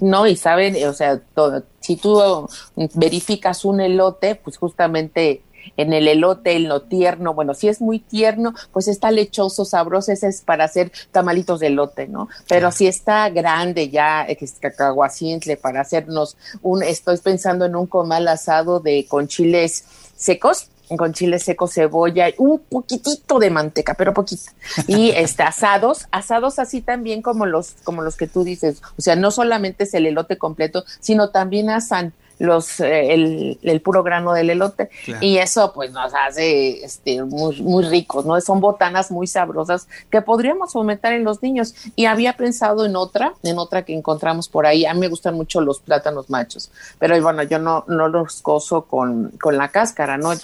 No, 0.00 0.26
y 0.26 0.36
saben, 0.36 0.76
o 0.86 0.92
sea, 0.92 1.20
todo, 1.34 1.64
si 1.80 1.96
tú 1.96 2.48
verificas 2.94 3.64
un 3.64 3.80
elote, 3.80 4.34
pues 4.34 4.56
justamente 4.56 5.43
en 5.76 5.92
el 5.92 6.08
elote, 6.08 6.52
en 6.52 6.68
lo 6.68 6.82
tierno, 6.82 7.34
bueno, 7.34 7.54
si 7.54 7.68
es 7.68 7.80
muy 7.80 7.98
tierno, 7.98 8.54
pues 8.72 8.88
está 8.88 9.10
lechoso, 9.10 9.64
sabroso, 9.64 10.12
ese 10.12 10.28
es 10.28 10.42
para 10.42 10.64
hacer 10.64 10.92
tamalitos 11.12 11.60
de 11.60 11.68
elote, 11.68 12.08
¿no? 12.08 12.28
Pero 12.48 12.70
si 12.70 12.86
está 12.86 13.28
grande 13.30 13.88
ya, 13.88 14.26
que 14.26 14.44
es 14.44 14.54
cacahuacintle, 14.60 15.56
para 15.56 15.80
hacernos 15.80 16.36
un, 16.62 16.82
estoy 16.82 17.18
pensando 17.18 17.64
en 17.64 17.76
un 17.76 17.86
comal 17.86 18.28
asado 18.28 18.80
de 18.80 19.06
con 19.08 19.28
chiles 19.28 19.84
secos, 20.16 20.68
con 20.96 21.12
chile 21.12 21.38
seco, 21.38 21.66
cebolla, 21.66 22.26
un 22.38 22.58
poquitito 22.58 23.38
de 23.38 23.50
manteca, 23.50 23.94
pero 23.94 24.12
poquito. 24.12 24.50
Y 24.86 25.10
este, 25.16 25.42
asados, 25.42 26.06
asados 26.10 26.58
así 26.58 26.82
también 26.82 27.22
como 27.22 27.46
los, 27.46 27.72
como 27.84 28.02
los 28.02 28.16
que 28.16 28.26
tú 28.26 28.44
dices. 28.44 28.82
O 28.98 29.02
sea, 29.02 29.16
no 29.16 29.30
solamente 29.30 29.84
es 29.84 29.94
el 29.94 30.06
elote 30.06 30.38
completo, 30.38 30.84
sino 31.00 31.30
también 31.30 31.70
asan 31.70 32.12
los 32.38 32.80
eh, 32.80 33.14
el, 33.14 33.58
el, 33.62 33.80
puro 33.80 34.02
grano 34.02 34.32
del 34.32 34.50
elote. 34.50 34.90
Y 35.20 35.38
eso 35.38 35.72
pues 35.72 35.92
nos 35.92 36.12
hace 36.14 36.84
este 36.84 37.22
muy, 37.22 37.60
muy 37.62 37.84
ricos 37.84 38.24
no 38.24 38.40
son 38.40 38.60
botanas 38.60 39.10
muy 39.10 39.26
sabrosas 39.26 39.88
que 40.10 40.22
podríamos 40.22 40.72
fomentar 40.72 41.12
en 41.12 41.24
los 41.24 41.42
niños. 41.42 41.74
Y 41.96 42.06
había 42.06 42.36
pensado 42.36 42.86
en 42.86 42.96
otra 42.96 43.34
en 43.42 43.58
otra 43.58 43.84
que 43.84 43.94
encontramos 43.94 44.48
por 44.48 44.66
ahí. 44.66 44.84
A 44.84 44.94
mí 44.94 45.00
me 45.00 45.08
gustan 45.08 45.34
mucho 45.34 45.60
los 45.60 45.80
plátanos 45.80 46.30
machos 46.30 46.70
pero 46.98 47.20
bueno 47.20 47.42
yo 47.42 47.58
no 47.58 47.84
no 47.88 48.08
los 48.08 48.42
coso 48.42 48.82
con, 48.82 49.30
con 49.40 49.56
la 49.56 49.68
cáscara 49.68 50.16
no 50.16 50.32
eh, 50.32 50.38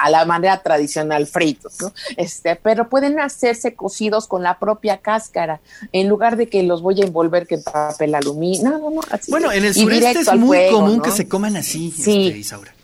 a 0.00 0.10
la 0.10 0.24
manera 0.24 0.62
tradicional 0.62 1.26
fritos 1.26 1.80
no 1.80 1.92
este 2.16 2.56
pero 2.56 2.88
pueden 2.88 3.20
hacerse 3.20 3.74
cocidos 3.74 4.26
con 4.26 4.42
la 4.42 4.58
propia 4.58 4.98
cáscara. 4.98 5.60
En 5.92 6.08
lugar 6.08 6.36
de 6.36 6.48
que 6.48 6.62
los 6.62 6.82
voy 6.82 7.00
a 7.00 7.04
envolver 7.04 7.46
que 7.46 7.56
en 7.56 7.62
papel 7.62 8.14
aluminio. 8.14 8.62
No 8.62 8.78
no 8.78 8.90
no 8.90 9.00
bueno 9.28 9.52
en 9.52 9.64
el 9.64 9.74
sureste 9.74 10.20
es 10.20 10.34
muy 10.34 10.70
común 10.70 11.00
que 11.00 11.10
se 11.10 11.28
coman 11.32 11.56
así, 11.56 11.90
sí. 11.90 12.26
este, 12.26 12.38
Isaura. 12.38 12.74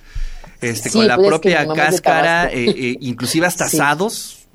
Este, 0.63 0.91
con 0.91 1.07
la 1.07 1.17
pues 1.17 1.29
propia 1.29 1.67
cáscara, 1.69 2.51
eh, 2.51 2.65
eh, 2.71 2.97
inclusive 3.01 3.47
hasta 3.47 3.67
asados. 3.67 4.47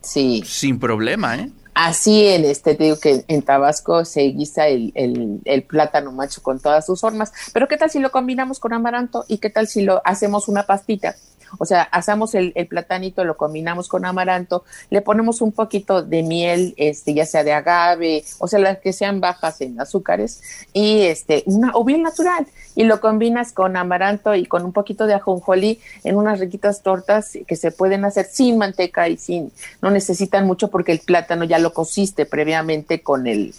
Sí. 0.00 0.44
Sin 0.46 0.78
problema, 0.78 1.34
¿eh? 1.34 1.50
Así 1.74 2.24
en 2.28 2.44
este, 2.44 2.76
te 2.76 2.84
digo 2.84 3.00
que 3.00 3.24
en 3.26 3.42
Tabasco 3.42 4.04
se 4.04 4.22
guisa 4.22 4.68
el, 4.68 4.92
el, 4.94 5.40
el, 5.44 5.62
plátano 5.64 6.12
macho 6.12 6.40
con 6.40 6.60
todas 6.60 6.86
sus 6.86 7.00
formas. 7.00 7.32
Pero 7.52 7.66
¿qué 7.66 7.76
tal 7.76 7.90
si 7.90 7.98
lo 7.98 8.12
combinamos 8.12 8.60
con 8.60 8.72
amaranto? 8.72 9.24
¿Y 9.26 9.38
qué 9.38 9.50
tal 9.50 9.66
si 9.66 9.82
lo 9.82 10.00
hacemos 10.04 10.46
una 10.46 10.62
pastita? 10.62 11.16
O 11.58 11.64
sea, 11.64 11.82
asamos 11.82 12.34
el, 12.34 12.52
el, 12.54 12.66
platanito, 12.66 13.24
lo 13.24 13.36
combinamos 13.36 13.88
con 13.88 14.04
amaranto, 14.04 14.64
le 14.90 15.02
ponemos 15.02 15.40
un 15.40 15.52
poquito 15.52 16.02
de 16.02 16.22
miel, 16.22 16.74
este, 16.76 17.14
ya 17.14 17.26
sea 17.26 17.44
de 17.44 17.52
agave, 17.52 18.24
o 18.38 18.48
sea, 18.48 18.58
las 18.58 18.78
que 18.78 18.92
sean 18.92 19.20
bajas 19.20 19.60
en 19.60 19.80
azúcares, 19.80 20.42
y 20.72 21.02
este, 21.02 21.42
una, 21.46 21.72
o 21.74 21.84
bien 21.84 22.02
natural, 22.02 22.46
y 22.74 22.84
lo 22.84 23.00
combinas 23.00 23.52
con 23.52 23.76
amaranto 23.76 24.34
y 24.34 24.46
con 24.46 24.64
un 24.64 24.72
poquito 24.72 25.06
de 25.06 25.14
ajonjolí 25.14 25.80
en 26.04 26.16
unas 26.16 26.40
riquitas 26.40 26.82
tortas 26.82 27.38
que 27.46 27.56
se 27.56 27.70
pueden 27.70 28.04
hacer 28.04 28.26
sin 28.26 28.58
manteca 28.58 29.08
y 29.08 29.16
sin, 29.16 29.52
no 29.80 29.90
necesitan 29.90 30.46
mucho 30.46 30.68
porque 30.68 30.92
el 30.92 31.00
plátano 31.00 31.44
ya 31.44 31.58
lo 31.58 31.72
cociste 31.72 32.26
previamente 32.26 33.02
con 33.02 33.26
el, 33.26 33.54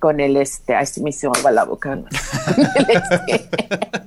con 0.00 0.18
el 0.18 0.36
este, 0.36 0.74
ay, 0.74 0.86
me 1.02 1.10
hizo 1.10 1.30
la 1.52 1.64
boca. 1.64 1.96
Este. 2.88 3.48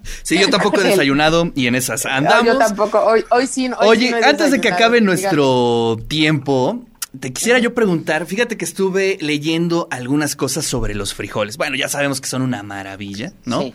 sí, 0.24 0.40
yo 0.40 0.50
tampoco 0.50 0.82
he 0.82 0.84
desayunado 0.84 1.52
y 1.56 1.68
en 1.68 1.76
esas 1.76 2.06
andamos. 2.06 2.46
yo 2.46 2.58
tampoco, 2.58 3.00
hoy, 3.00 3.24
hoy 3.30 3.48
sí. 3.48 3.70
Oye, 3.80 4.14
antes 4.26 4.52
de 4.52 4.60
que 4.60 4.70
acabe 4.70 5.00
nuestro 5.00 5.98
tiempo, 6.08 6.84
te 7.18 7.32
quisiera 7.32 7.60
yo 7.60 7.76
preguntar, 7.76 8.26
fíjate 8.26 8.58
que 8.58 8.66
estuve 8.66 9.20
leyendo 9.22 9.88
algunas 9.92 10.36
cosas 10.36 10.66
sobre 10.66 10.96
los 10.96 11.14
frijoles. 11.14 11.58
Bueno, 11.58 11.76
ya 11.76 11.88
sabemos 11.88 12.20
que 12.20 12.28
son 12.28 12.42
una 12.42 12.64
maravilla, 12.64 13.34
¿no? 13.46 13.62
Sí, 13.62 13.74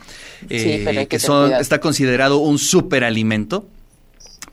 eh, 0.50 0.82
pero 0.84 1.00
hay 1.00 1.06
que, 1.06 1.20
son, 1.20 1.52
está 1.52 1.80
considerado 1.80 2.38
un 2.38 2.58
superalimento. 2.58 3.68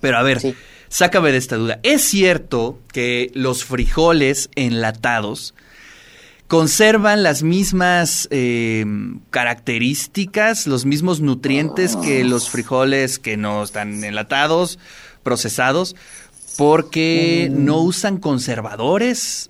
Pero 0.01 0.19
a 0.19 0.23
ver, 0.23 0.39
sácame 0.87 1.31
de 1.31 1.39
esta 1.39 1.55
duda. 1.55 1.79
¿Es 1.81 2.03
cierto 2.03 2.77
que 2.93 3.31
los 3.33 3.65
frijoles 3.65 4.51
enlatados 4.55 5.55
conservan 6.47 7.23
las 7.23 7.43
mismas 7.43 8.27
eh, 8.31 8.85
características, 9.31 10.67
los 10.67 10.85
mismos 10.85 11.21
nutrientes 11.21 11.95
que 11.95 12.23
los 12.23 12.49
frijoles 12.49 13.19
que 13.19 13.37
no 13.37 13.63
están 13.63 14.03
enlatados, 14.03 14.79
procesados, 15.23 15.95
porque 16.57 17.49
mm. 17.51 17.65
no 17.65 17.79
usan 17.79 18.17
conservadores. 18.17 19.49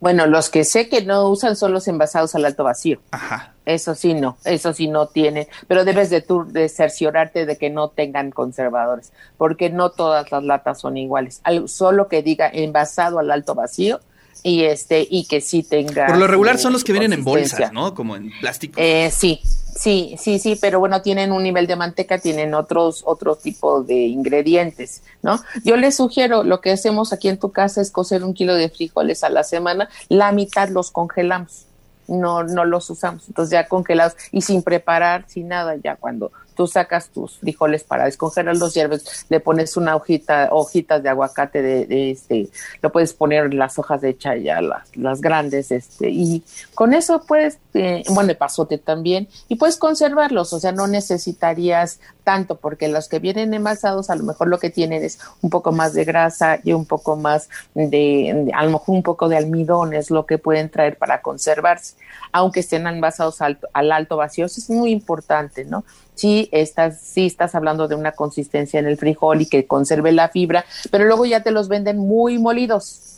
Bueno, 0.00 0.26
los 0.26 0.50
que 0.50 0.64
sé 0.64 0.88
que 0.88 1.02
no 1.04 1.28
usan 1.28 1.56
son 1.56 1.72
los 1.72 1.88
envasados 1.88 2.34
al 2.34 2.44
alto 2.44 2.64
vacío. 2.64 3.00
Ajá. 3.12 3.54
Eso 3.64 3.94
sí 3.94 4.14
no, 4.14 4.36
eso 4.44 4.72
sí 4.72 4.86
no 4.86 5.08
tiene, 5.08 5.48
pero 5.66 5.84
debes 5.84 6.10
de 6.10 6.20
tú 6.20 6.44
de 6.44 6.68
cerciorarte 6.68 7.46
de 7.46 7.56
que 7.56 7.70
no 7.70 7.88
tengan 7.88 8.30
conservadores, 8.30 9.12
porque 9.38 9.70
no 9.70 9.90
todas 9.90 10.30
las 10.30 10.44
latas 10.44 10.80
son 10.80 10.96
iguales. 10.96 11.40
solo 11.66 12.06
que 12.06 12.22
diga 12.22 12.48
envasado 12.52 13.18
al 13.18 13.30
alto 13.30 13.56
vacío, 13.56 14.00
y 14.42 14.64
este 14.64 15.06
y 15.08 15.24
que 15.26 15.40
sí 15.40 15.62
tenga 15.62 16.06
por 16.06 16.16
lo 16.16 16.26
regular 16.26 16.58
son 16.58 16.72
los 16.72 16.84
que 16.84 16.92
vienen 16.92 17.12
en 17.12 17.24
bolsas 17.24 17.72
no 17.72 17.94
como 17.94 18.16
en 18.16 18.30
plástico. 18.40 18.80
Eh, 18.80 19.10
sí 19.10 19.40
sí 19.76 20.16
sí 20.18 20.38
sí 20.38 20.56
pero 20.60 20.80
bueno 20.80 21.02
tienen 21.02 21.32
un 21.32 21.42
nivel 21.42 21.66
de 21.66 21.76
manteca 21.76 22.18
tienen 22.18 22.54
otros 22.54 23.02
otro 23.04 23.36
tipo 23.36 23.82
de 23.82 23.94
ingredientes 23.94 25.02
no 25.22 25.40
yo 25.64 25.76
les 25.76 25.96
sugiero 25.96 26.44
lo 26.44 26.60
que 26.60 26.72
hacemos 26.72 27.12
aquí 27.12 27.28
en 27.28 27.38
tu 27.38 27.52
casa 27.52 27.80
es 27.80 27.90
cocer 27.90 28.24
un 28.24 28.34
kilo 28.34 28.54
de 28.54 28.68
frijoles 28.68 29.22
a 29.24 29.28
la 29.28 29.44
semana 29.44 29.88
la 30.08 30.32
mitad 30.32 30.68
los 30.68 30.90
congelamos 30.90 31.66
no 32.08 32.42
no 32.44 32.64
los 32.64 32.88
usamos 32.88 33.28
entonces 33.28 33.52
ya 33.52 33.68
congelados 33.68 34.16
y 34.32 34.42
sin 34.42 34.62
preparar 34.62 35.24
sin 35.28 35.48
nada 35.48 35.76
ya 35.76 35.96
cuando 35.96 36.32
tú 36.56 36.66
sacas 36.66 37.10
tus 37.10 37.38
frijoles 37.38 37.84
para 37.84 38.06
descongelar 38.06 38.56
los 38.56 38.74
hierves, 38.74 39.26
le 39.28 39.40
pones 39.40 39.76
una 39.76 39.94
hojita, 39.94 40.48
hojitas 40.50 41.02
de 41.02 41.08
aguacate 41.08 41.62
de, 41.62 42.10
este, 42.10 42.48
lo 42.82 42.90
puedes 42.90 43.12
poner 43.12 43.54
las 43.54 43.78
hojas 43.78 44.00
de 44.00 44.16
chaya, 44.16 44.60
las, 44.60 44.96
las 44.96 45.20
grandes, 45.20 45.70
este, 45.70 46.08
y 46.08 46.42
con 46.74 46.94
eso 46.94 47.22
puedes, 47.26 47.58
eh, 47.74 48.02
bueno, 48.08 48.30
el 48.30 48.36
pasote 48.36 48.78
también, 48.78 49.28
y 49.48 49.56
puedes 49.56 49.76
conservarlos, 49.76 50.52
o 50.52 50.58
sea, 50.58 50.72
no 50.72 50.86
necesitarías 50.86 52.00
tanto, 52.24 52.56
porque 52.56 52.88
los 52.88 53.08
que 53.08 53.18
vienen 53.20 53.54
envasados 53.54 54.10
a 54.10 54.16
lo 54.16 54.24
mejor 54.24 54.48
lo 54.48 54.58
que 54.58 54.70
tienen 54.70 55.04
es 55.04 55.20
un 55.42 55.50
poco 55.50 55.70
más 55.70 55.92
de 55.92 56.04
grasa 56.04 56.58
y 56.64 56.72
un 56.72 56.86
poco 56.86 57.16
más 57.16 57.48
de, 57.74 58.50
a 58.52 58.64
lo 58.64 58.72
mejor 58.72 58.96
un 58.96 59.02
poco 59.02 59.28
de 59.28 59.36
almidón 59.36 59.94
es 59.94 60.10
lo 60.10 60.26
que 60.26 60.38
pueden 60.38 60.70
traer 60.70 60.96
para 60.96 61.20
conservarse, 61.20 61.94
aunque 62.32 62.60
estén 62.60 62.86
envasados 62.86 63.42
al, 63.42 63.58
al 63.72 63.92
alto 63.92 64.16
vacío, 64.16 64.46
es 64.46 64.70
muy 64.70 64.90
importante, 64.90 65.64
¿no? 65.64 65.84
Sí 66.16 66.48
estás, 66.50 67.00
sí 67.00 67.26
estás 67.26 67.54
hablando 67.54 67.86
de 67.86 67.94
una 67.94 68.12
consistencia 68.12 68.80
en 68.80 68.86
el 68.86 68.96
frijol 68.96 69.42
y 69.42 69.46
que 69.46 69.66
conserve 69.66 70.10
la 70.10 70.28
fibra, 70.28 70.64
pero 70.90 71.04
luego 71.04 71.24
ya 71.26 71.42
te 71.42 71.52
los 71.52 71.68
venden 71.68 71.98
muy 71.98 72.38
molidos. 72.38 73.12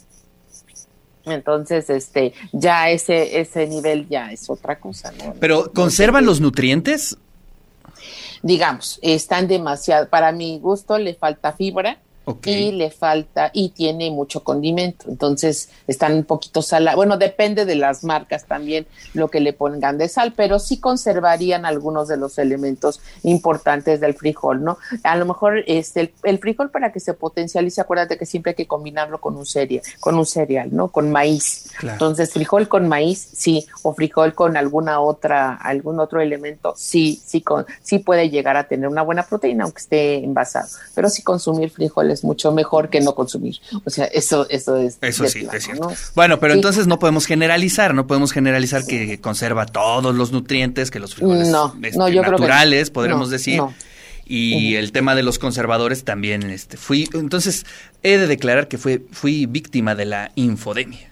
Entonces, 1.24 1.90
este, 1.90 2.32
ya 2.52 2.90
ese, 2.90 3.40
ese 3.40 3.66
nivel 3.66 4.08
ya 4.08 4.32
es 4.32 4.48
otra 4.50 4.78
cosa, 4.78 5.12
¿no? 5.12 5.34
Pero, 5.38 5.72
¿conservan 5.72 6.24
los 6.24 6.40
nutrientes? 6.40 7.16
Digamos, 8.42 8.98
están 9.02 9.46
demasiado, 9.46 10.08
para 10.08 10.32
mi 10.32 10.58
gusto 10.58 10.98
le 10.98 11.14
falta 11.14 11.52
fibra, 11.52 11.98
y 12.44 12.72
le 12.72 12.90
falta 12.90 13.50
y 13.52 13.70
tiene 13.70 14.10
mucho 14.10 14.42
condimento. 14.42 15.06
Entonces 15.08 15.70
están 15.86 16.14
un 16.14 16.24
poquito 16.24 16.62
salados. 16.62 16.96
Bueno, 16.96 17.16
depende 17.16 17.64
de 17.64 17.74
las 17.74 18.04
marcas 18.04 18.46
también 18.46 18.86
lo 19.14 19.28
que 19.28 19.40
le 19.40 19.52
pongan 19.52 19.98
de 19.98 20.08
sal, 20.08 20.32
pero 20.36 20.58
sí 20.58 20.78
conservarían 20.78 21.64
algunos 21.64 22.08
de 22.08 22.16
los 22.16 22.38
elementos 22.38 23.00
importantes 23.22 24.00
del 24.00 24.14
frijol, 24.14 24.64
¿no? 24.64 24.78
A 25.02 25.16
lo 25.16 25.26
mejor 25.26 25.62
este 25.66 26.12
el, 26.22 26.38
frijol 26.38 26.70
para 26.70 26.92
que 26.92 27.00
se 27.00 27.14
potencialice, 27.14 27.80
acuérdate 27.80 28.18
que 28.18 28.26
siempre 28.26 28.50
hay 28.50 28.56
que 28.56 28.66
combinarlo 28.66 29.20
con 29.20 29.36
un 29.36 29.46
cereal, 29.46 29.82
con 30.00 30.16
un 30.16 30.26
cereal, 30.26 30.68
¿no? 30.72 30.88
Con 30.88 31.10
maíz. 31.10 31.70
Entonces, 31.82 32.32
frijol 32.32 32.68
con 32.68 32.88
maíz, 32.88 33.28
sí, 33.32 33.66
o 33.82 33.94
frijol 33.94 34.34
con 34.34 34.56
alguna 34.56 35.00
otra 35.00 35.54
algún 35.54 36.00
otro 36.00 36.20
elemento, 36.20 36.74
sí, 36.76 37.20
sí 37.24 37.40
con 37.40 37.66
sí 37.82 37.98
puede 37.98 38.30
llegar 38.30 38.56
a 38.56 38.64
tener 38.64 38.88
una 38.88 39.02
buena 39.02 39.22
proteína 39.24 39.64
aunque 39.64 39.80
esté 39.80 40.24
envasado, 40.24 40.68
pero 40.94 41.08
sí 41.08 41.22
consumir 41.22 41.70
frijoles 41.70 42.17
mucho 42.24 42.52
mejor 42.52 42.90
que 42.90 43.00
no 43.00 43.14
consumir. 43.14 43.60
O 43.84 43.90
sea, 43.90 44.06
eso, 44.06 44.46
eso 44.50 44.76
es. 44.76 44.98
Eso 45.00 45.26
sí, 45.28 45.46
es 45.52 45.64
cierto. 45.64 45.92
Bueno, 46.14 46.38
pero 46.40 46.54
entonces 46.54 46.86
no 46.86 46.98
podemos 46.98 47.26
generalizar, 47.26 47.94
no 47.94 48.06
podemos 48.06 48.32
generalizar 48.32 48.84
que 48.84 49.20
conserva 49.20 49.66
todos 49.66 50.14
los 50.14 50.32
nutrientes 50.32 50.90
que 50.90 50.98
los 50.98 51.14
frijoles 51.14 51.48
no, 51.48 51.74
este, 51.82 51.98
no, 51.98 52.08
yo 52.08 52.22
naturales, 52.22 52.90
podremos 52.90 53.30
decir. 53.30 53.62
Y 54.26 54.74
el 54.74 54.92
tema 54.92 55.14
de 55.14 55.22
los 55.22 55.38
conservadores 55.38 56.04
también, 56.04 56.42
este, 56.50 56.76
fui, 56.76 57.08
entonces 57.14 57.64
he 58.02 58.18
de 58.18 58.26
declarar 58.26 58.68
que 58.68 58.76
fue, 58.76 59.02
fui 59.10 59.46
víctima 59.46 59.94
de 59.94 60.04
la 60.04 60.32
infodemia. 60.34 61.10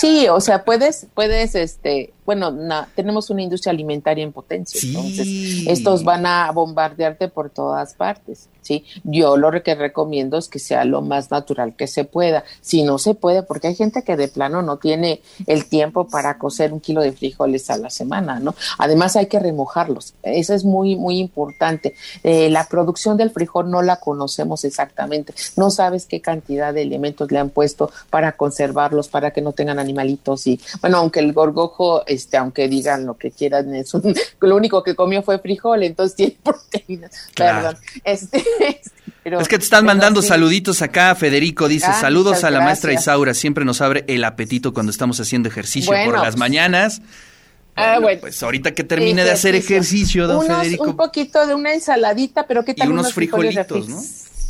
Sí, 0.00 0.26
o 0.28 0.40
sea, 0.40 0.64
puedes, 0.64 1.06
puedes, 1.14 1.54
este, 1.54 2.12
bueno, 2.26 2.52
tenemos 2.94 3.30
una 3.30 3.42
industria 3.42 3.70
alimentaria 3.70 4.24
en 4.24 4.32
potencia, 4.32 4.80
entonces 4.82 5.26
estos 5.66 6.04
van 6.04 6.26
a 6.26 6.50
bombardearte 6.50 7.28
por 7.28 7.50
todas 7.50 7.94
partes. 7.94 8.48
¿sí? 8.66 8.84
Yo 9.04 9.36
lo 9.36 9.50
que 9.62 9.74
recomiendo 9.76 10.36
es 10.36 10.48
que 10.48 10.58
sea 10.58 10.84
lo 10.84 11.00
más 11.00 11.30
natural 11.30 11.76
que 11.76 11.86
se 11.86 12.04
pueda. 12.04 12.44
Si 12.60 12.82
no 12.82 12.98
se 12.98 13.14
puede, 13.14 13.42
porque 13.44 13.68
hay 13.68 13.74
gente 13.76 14.02
que 14.02 14.16
de 14.16 14.28
plano 14.28 14.60
no 14.60 14.78
tiene 14.78 15.22
el 15.46 15.66
tiempo 15.66 16.08
para 16.08 16.36
cocer 16.36 16.72
un 16.72 16.80
kilo 16.80 17.00
de 17.00 17.12
frijoles 17.12 17.70
a 17.70 17.78
la 17.78 17.90
semana, 17.90 18.40
¿no? 18.40 18.54
Además 18.78 19.14
hay 19.14 19.26
que 19.26 19.38
remojarlos. 19.38 20.14
Eso 20.22 20.52
es 20.52 20.64
muy, 20.64 20.96
muy 20.96 21.18
importante. 21.18 21.94
Eh, 22.24 22.50
la 22.50 22.66
producción 22.66 23.16
del 23.16 23.30
frijol 23.30 23.70
no 23.70 23.82
la 23.82 23.96
conocemos 23.96 24.64
exactamente. 24.64 25.32
No 25.56 25.70
sabes 25.70 26.06
qué 26.06 26.20
cantidad 26.20 26.74
de 26.74 26.82
elementos 26.82 27.30
le 27.30 27.38
han 27.38 27.50
puesto 27.50 27.90
para 28.10 28.32
conservarlos, 28.32 29.08
para 29.08 29.30
que 29.30 29.42
no 29.42 29.52
tengan 29.52 29.78
animalitos 29.78 30.46
y, 30.46 30.60
bueno, 30.80 30.98
aunque 30.98 31.20
el 31.20 31.32
gorgojo, 31.32 32.04
este, 32.16 32.36
aunque 32.36 32.68
digan 32.68 33.06
lo 33.06 33.16
que 33.16 33.30
quieran, 33.30 33.74
es 33.74 33.92
lo 34.40 34.56
único 34.56 34.82
que 34.82 34.94
comió 34.94 35.22
fue 35.22 35.38
frijol, 35.38 35.82
entonces 35.82 36.16
tiene 36.16 36.36
proteínas. 36.42 37.10
Perdón. 37.34 37.76
Este, 38.04 38.44
es 39.24 39.48
que 39.48 39.58
te 39.58 39.64
están 39.64 39.84
mandando 39.84 40.22
saluditos 40.22 40.82
acá, 40.82 41.14
Federico 41.14 41.68
dice, 41.68 41.86
ah, 41.88 42.00
saludos 42.00 42.44
a 42.44 42.50
la 42.50 42.60
maestra 42.60 42.92
Isaura, 42.92 43.34
siempre 43.34 43.64
nos 43.64 43.80
abre 43.80 44.04
el 44.08 44.24
apetito 44.24 44.72
cuando 44.72 44.90
estamos 44.90 45.20
haciendo 45.20 45.48
ejercicio 45.48 45.92
por 46.04 46.14
las 46.14 46.22
pues, 46.22 46.36
mañanas. 46.36 47.00
Ah, 47.76 47.98
bueno, 48.00 48.20
Pues 48.22 48.42
ahorita 48.42 48.72
que 48.72 48.84
termine 48.84 49.22
de 49.22 49.30
hacer 49.30 49.54
ejercicio, 49.54 50.26
don 50.26 50.46
Federico. 50.46 50.84
Un 50.84 50.96
poquito 50.96 51.46
de 51.46 51.54
una 51.54 51.74
ensaladita, 51.74 52.46
pero 52.46 52.64
¿qué 52.64 52.72
tal? 52.72 52.88
Y 52.88 52.90
unos, 52.90 53.12
frijolitos, 53.12 53.88
¿no? 53.88 54.00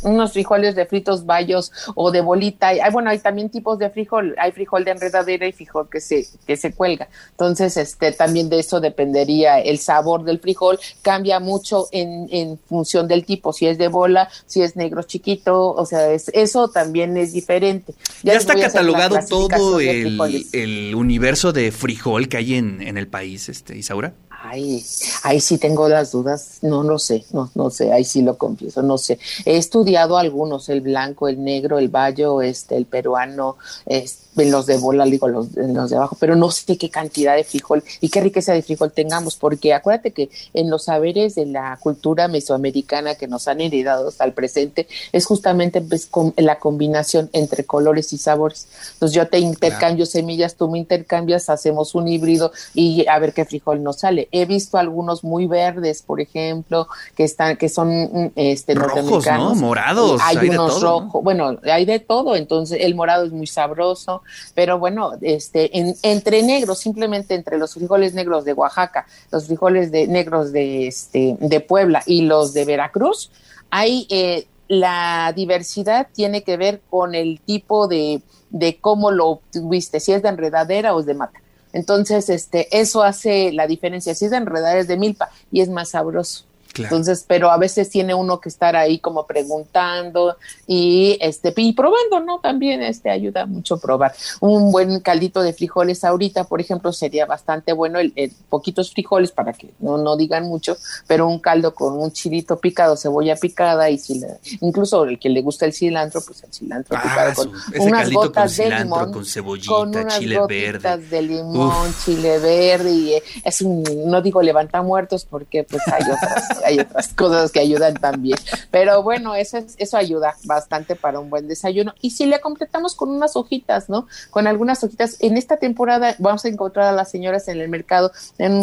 Unos 0.03 0.33
frijoles 0.33 0.75
de 0.75 0.85
fritos 0.85 1.25
bayos 1.25 1.71
o 1.95 2.11
de 2.11 2.21
bolita. 2.21 2.67
Hay, 2.67 2.91
bueno, 2.91 3.09
hay 3.09 3.19
también 3.19 3.49
tipos 3.49 3.79
de 3.79 3.89
frijol. 3.89 4.35
Hay 4.37 4.51
frijol 4.51 4.83
de 4.83 4.91
enredadera 4.91 5.47
y 5.47 5.51
frijol 5.51 5.89
que 5.89 5.99
se, 5.99 6.27
que 6.45 6.57
se 6.57 6.73
cuelga. 6.73 7.07
Entonces, 7.31 7.77
este, 7.77 8.11
también 8.11 8.49
de 8.49 8.59
eso 8.59 8.79
dependería 8.79 9.59
el 9.59 9.79
sabor 9.79 10.23
del 10.23 10.39
frijol. 10.39 10.79
Cambia 11.01 11.39
mucho 11.39 11.87
en, 11.91 12.27
en 12.31 12.59
función 12.67 13.07
del 13.07 13.25
tipo. 13.25 13.53
Si 13.53 13.67
es 13.67 13.77
de 13.77 13.87
bola, 13.87 14.29
si 14.45 14.61
es 14.61 14.75
negro 14.75 15.03
chiquito, 15.03 15.73
o 15.73 15.85
sea, 15.85 16.11
eso 16.11 16.69
también 16.69 17.17
es 17.17 17.33
diferente. 17.33 17.93
Ya, 18.23 18.33
está 18.33 18.55
catalogado 18.55 19.17
todo 19.27 19.79
el, 19.79 20.19
el, 20.53 20.95
universo 20.95 21.53
de 21.53 21.71
frijol 21.71 22.27
que 22.27 22.37
hay 22.37 22.55
en, 22.55 22.81
en 22.81 22.97
el 22.97 23.07
país, 23.07 23.49
este, 23.49 23.77
Isaura. 23.77 24.13
Ay, 24.49 24.85
ahí 25.23 25.41
sí 25.41 25.57
tengo 25.57 25.89
las 25.89 26.11
dudas, 26.11 26.59
no 26.61 26.83
lo 26.83 26.99
sé, 26.99 27.25
no, 27.31 27.51
no 27.55 27.69
sé, 27.69 27.91
ahí 27.91 28.05
sí 28.05 28.21
lo 28.21 28.37
confieso, 28.37 28.81
no 28.81 28.97
sé. 28.97 29.19
He 29.45 29.57
estudiado 29.57 30.17
algunos, 30.17 30.69
el 30.69 30.81
blanco, 30.81 31.27
el 31.27 31.43
negro, 31.43 31.79
el 31.79 31.89
bayo, 31.89 32.41
este, 32.41 32.77
el 32.77 32.85
peruano, 32.85 33.57
este, 33.85 34.26
en 34.37 34.51
los 34.51 34.65
de 34.65 34.77
bola, 34.77 35.05
digo, 35.05 35.27
los, 35.27 35.55
los 35.55 35.89
de 35.89 35.95
abajo, 35.95 36.17
pero 36.19 36.35
no 36.35 36.51
sé 36.51 36.77
qué 36.77 36.89
cantidad 36.89 37.35
de 37.35 37.43
frijol 37.43 37.83
y 38.01 38.09
qué 38.09 38.21
riqueza 38.21 38.53
de 38.53 38.61
frijol 38.61 38.91
tengamos, 38.91 39.35
porque 39.35 39.73
acuérdate 39.73 40.11
que 40.11 40.29
en 40.53 40.69
los 40.69 40.85
saberes 40.85 41.35
de 41.35 41.45
la 41.45 41.77
cultura 41.81 42.27
mesoamericana 42.27 43.15
que 43.15 43.27
nos 43.27 43.47
han 43.47 43.61
heredado 43.61 44.09
hasta 44.09 44.25
el 44.25 44.33
presente 44.33 44.87
es 45.11 45.25
justamente 45.25 45.81
pues, 45.81 46.05
con 46.05 46.33
la 46.37 46.59
combinación 46.59 47.29
entre 47.33 47.65
colores 47.65 48.13
y 48.13 48.17
sabores. 48.17 48.67
Entonces 48.93 49.15
yo 49.15 49.27
te 49.27 49.39
intercambio 49.39 50.05
semillas, 50.05 50.55
tú 50.55 50.69
me 50.69 50.79
intercambias, 50.79 51.49
hacemos 51.49 51.95
un 51.95 52.07
híbrido 52.07 52.51
y 52.73 53.07
a 53.07 53.19
ver 53.19 53.33
qué 53.33 53.45
frijol 53.45 53.83
nos 53.83 53.99
sale. 53.99 54.27
He 54.31 54.45
visto 54.45 54.77
algunos 54.77 55.23
muy 55.23 55.47
verdes, 55.47 56.01
por 56.01 56.21
ejemplo, 56.21 56.87
que 57.15 57.23
están, 57.23 57.57
que 57.57 57.69
son 57.69 58.31
este 58.35 58.75
rojos, 58.75 59.25
¿no? 59.25 59.55
Morados. 59.55 60.21
Hay, 60.23 60.49
unos 60.49 60.81
rojos, 60.81 61.23
bueno, 61.23 61.57
hay 61.63 61.85
de 61.85 61.99
todo, 61.99 62.35
entonces 62.35 62.79
el 62.81 62.95
morado 62.95 63.25
es 63.25 63.31
muy 63.31 63.47
sabroso 63.47 64.21
pero 64.53 64.79
bueno, 64.79 65.13
este, 65.21 65.69
entre 66.03 66.43
negros, 66.43 66.79
simplemente 66.79 67.35
entre 67.35 67.57
los 67.57 67.73
frijoles 67.73 68.13
negros 68.13 68.45
de 68.45 68.53
Oaxaca, 68.53 69.05
los 69.31 69.47
frijoles 69.47 69.91
de, 69.91 70.07
negros 70.07 70.51
de, 70.51 70.87
este, 70.87 71.37
de 71.39 71.59
Puebla 71.59 72.03
y 72.05 72.21
los 72.21 72.53
de 72.53 72.65
Veracruz, 72.65 73.31
hay 73.69 74.07
eh, 74.09 74.47
la 74.67 75.33
diversidad 75.35 76.07
tiene 76.13 76.43
que 76.43 76.57
ver 76.57 76.81
con 76.89 77.15
el 77.15 77.39
tipo 77.39 77.87
de, 77.87 78.21
de 78.49 78.77
cómo 78.77 79.11
lo 79.11 79.27
obtuviste, 79.27 79.99
si 79.99 80.13
es 80.13 80.21
de 80.21 80.29
enredadera 80.29 80.93
o 80.93 80.99
es 80.99 81.05
de 81.05 81.13
mata. 81.13 81.39
Entonces, 81.73 82.29
este, 82.29 82.79
eso 82.79 83.03
hace 83.03 83.51
la 83.51 83.67
diferencia. 83.67 84.15
Si 84.15 84.25
es 84.25 84.31
de 84.31 84.37
enredadera 84.37 84.79
es 84.79 84.87
de 84.87 84.97
milpa 84.97 85.29
y 85.51 85.61
es 85.61 85.69
más 85.69 85.89
sabroso. 85.89 86.43
Entonces, 86.77 87.25
pero 87.27 87.51
a 87.51 87.57
veces 87.57 87.89
tiene 87.89 88.13
uno 88.13 88.39
que 88.39 88.49
estar 88.49 88.75
ahí 88.75 88.99
como 88.99 89.25
preguntando 89.25 90.37
y 90.65 91.17
este 91.21 91.53
y 91.57 91.73
probando, 91.73 92.19
¿no? 92.19 92.39
También 92.39 92.81
este 92.81 93.09
ayuda 93.09 93.45
mucho 93.45 93.79
probar. 93.79 94.13
Un 94.39 94.71
buen 94.71 94.99
caldito 94.99 95.41
de 95.41 95.53
frijoles 95.53 96.03
ahorita, 96.03 96.45
por 96.45 96.61
ejemplo, 96.61 96.93
sería 96.93 97.25
bastante 97.25 97.73
bueno 97.73 97.99
el, 97.99 98.13
poquitos 98.49 98.91
frijoles 98.91 99.31
para 99.31 99.53
que 99.53 99.69
no 99.79 99.97
no 99.97 100.15
digan 100.15 100.43
mucho, 100.43 100.77
pero 101.07 101.27
un 101.27 101.39
caldo 101.39 101.73
con 101.73 101.93
un 101.93 102.11
chilito 102.11 102.59
picado, 102.59 102.97
cebolla 102.97 103.35
picada 103.35 103.89
y 103.89 103.97
si 103.97 104.21
incluso 104.61 105.03
el 105.05 105.19
que 105.19 105.29
le 105.29 105.41
gusta 105.41 105.65
el 105.65 105.73
cilantro, 105.73 106.21
pues 106.21 106.43
el 106.43 106.53
cilantro 106.53 106.97
ah, 106.97 107.01
picado 107.03 107.33
con 107.35 107.87
unas 107.87 108.11
gotas 108.11 108.57
de 108.57 108.69
limón, 108.69 109.11
con 109.11 109.25
cebollita, 109.25 109.73
con 109.73 109.89
unas 109.89 110.19
chile 110.19 110.39
verde. 110.47 110.97
de 110.97 111.21
limón, 111.21 111.93
chile 112.03 112.39
verde 112.39 112.91
y 112.91 113.13
eh, 113.13 113.23
es 113.43 113.61
un 113.61 113.83
no 114.05 114.21
digo 114.21 114.41
levanta 114.41 114.81
muertos 114.81 115.25
porque 115.25 115.63
pues 115.63 115.81
hay 115.87 116.03
otras 116.03 116.63
hay 116.67 116.79
otras 116.79 117.13
cosas 117.13 117.51
que 117.51 117.59
ayudan 117.59 117.95
también. 117.95 118.37
Pero 118.71 119.03
bueno, 119.03 119.35
eso, 119.35 119.59
eso 119.77 119.97
ayuda 119.97 120.35
bastante 120.43 120.95
para 120.95 121.19
un 121.19 121.29
buen 121.29 121.47
desayuno. 121.47 121.93
Y 122.01 122.11
si 122.11 122.25
le 122.25 122.39
completamos 122.39 122.95
con 122.95 123.09
unas 123.09 123.35
hojitas, 123.35 123.89
¿no? 123.89 124.07
Con 124.29 124.47
algunas 124.47 124.83
hojitas. 124.83 125.17
En 125.19 125.37
esta 125.37 125.57
temporada 125.57 126.15
vamos 126.19 126.45
a 126.45 126.49
encontrar 126.49 126.87
a 126.87 126.91
las 126.91 127.09
señoras 127.09 127.47
en 127.47 127.59
el 127.59 127.69
mercado 127.69 128.11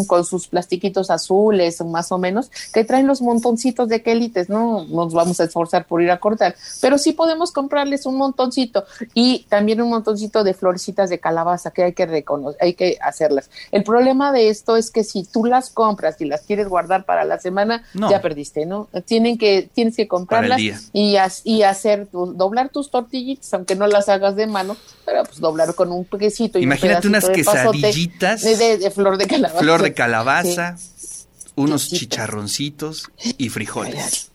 con 0.07 0.25
sus 0.25 0.49
plastiquitos 0.49 1.11
azules, 1.11 1.83
más 1.85 2.13
o 2.13 2.19
menos, 2.19 2.51
que 2.73 2.85
traen 2.85 3.07
los 3.07 3.23
montoncitos 3.23 3.89
de 3.89 4.03
quelites, 4.03 4.49
¿no? 4.49 4.85
Nos 4.85 5.15
vamos 5.15 5.41
a 5.41 5.45
esforzar 5.45 5.87
por 5.87 6.03
ir 6.03 6.11
a 6.11 6.21
cortar, 6.21 6.55
pero 6.81 6.99
sí 6.99 7.13
podemos 7.13 7.53
comprarles 7.53 8.07
un 8.07 8.17
montoncito 8.17 8.85
y 9.15 9.47
también 9.49 9.81
un 9.81 9.91
montoncito 9.91 10.45
de 10.45 10.55
florecitas 10.55 11.11
de 11.11 11.21
calabaza 11.21 11.71
que 11.71 11.85
hay 11.85 11.93
que 11.93 12.07
reconocer, 12.07 12.61
hay 12.63 12.75
que 12.75 12.99
hacerlas. 13.01 13.51
El 13.73 13.85
problema 13.85 14.33
de 14.33 14.49
esto 14.49 14.77
es 14.77 14.91
que 14.91 15.05
si 15.05 15.25
tú 15.25 15.45
las 15.45 15.71
compras 15.71 16.21
y 16.21 16.25
las 16.25 16.43
quieres 16.43 16.69
guardar 16.69 17.05
para 17.05 17.25
la 17.25 17.39
semana, 17.39 17.85
ya 17.95 18.21
perdiste, 18.21 18.67
¿no? 18.67 18.89
Tienen 19.05 19.39
que, 19.39 19.69
tienes 19.73 19.97
que 19.97 20.09
comprarlas 20.09 20.61
y, 20.93 21.17
y 21.45 21.63
hacer, 21.63 22.09
doblar 22.11 22.69
tus 22.69 22.91
tortillitas, 22.91 23.53
aunque 23.55 23.77
no 23.77 23.87
las 23.87 24.09
hagas 24.09 24.37
de 24.37 24.47
mano, 24.47 24.77
pero 25.05 25.25
pues 25.25 25.41
doblar 25.41 25.75
con 25.75 25.93
un 25.93 26.05
quesito. 26.05 26.59
Y 26.59 26.63
Imagínate 26.63 27.09
unas 27.09 27.29
quesadillitas. 27.29 28.43
De, 28.43 28.91
flor 28.91 29.17
de 29.17 29.27
calabaza. 29.27 29.59
Flor 29.59 29.83
de 29.83 29.95
calabaza, 29.95 30.77
unos 31.55 31.89
chicharroncitos 31.89 33.11
y 33.39 33.49
frijoles. 33.49 34.31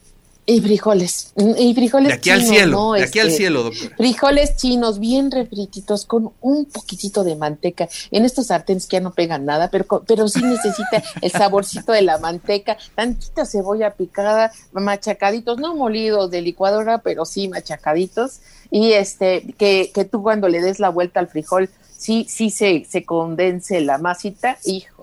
Y 0.49 0.61
frijoles, 0.61 1.31
y 1.59 1.75
frijoles 1.75 2.07
De 2.07 2.13
aquí 2.15 2.31
al 2.31 2.41
cielo, 2.41 2.93
de 2.93 3.03
aquí 3.03 3.19
al 3.19 3.27
este, 3.27 3.37
cielo, 3.37 3.61
doctor. 3.61 3.95
Frijoles 3.95 4.57
chinos 4.57 4.97
bien 4.97 5.29
refrititos 5.29 6.07
con 6.07 6.31
un 6.41 6.65
poquitito 6.65 7.23
de 7.23 7.35
manteca. 7.35 7.87
En 8.09 8.25
estos 8.25 8.47
sartenes 8.47 8.87
que 8.87 8.95
ya 8.97 9.01
no 9.01 9.11
pegan 9.11 9.45
nada, 9.45 9.69
pero, 9.69 9.85
pero 10.07 10.27
sí 10.27 10.41
necesita 10.41 11.03
el 11.21 11.29
saborcito 11.29 11.91
de 11.91 12.01
la 12.01 12.17
manteca, 12.17 12.77
tantita 12.95 13.45
cebolla 13.45 13.91
picada, 13.91 14.51
machacaditos, 14.71 15.59
no 15.59 15.75
molidos 15.75 16.31
de 16.31 16.41
licuadora, 16.41 16.97
pero 16.97 17.25
sí 17.25 17.47
machacaditos. 17.47 18.39
Y 18.71 18.93
este, 18.93 19.53
que, 19.55 19.91
que 19.93 20.03
tú 20.05 20.23
cuando 20.23 20.47
le 20.47 20.61
des 20.61 20.79
la 20.79 20.89
vuelta 20.89 21.19
al 21.19 21.27
frijol, 21.27 21.69
sí, 21.95 22.25
sí 22.27 22.49
se, 22.49 22.85
se 22.89 23.05
condense 23.05 23.81
la 23.81 23.99
masita, 23.99 24.57
híjole. 24.65 24.98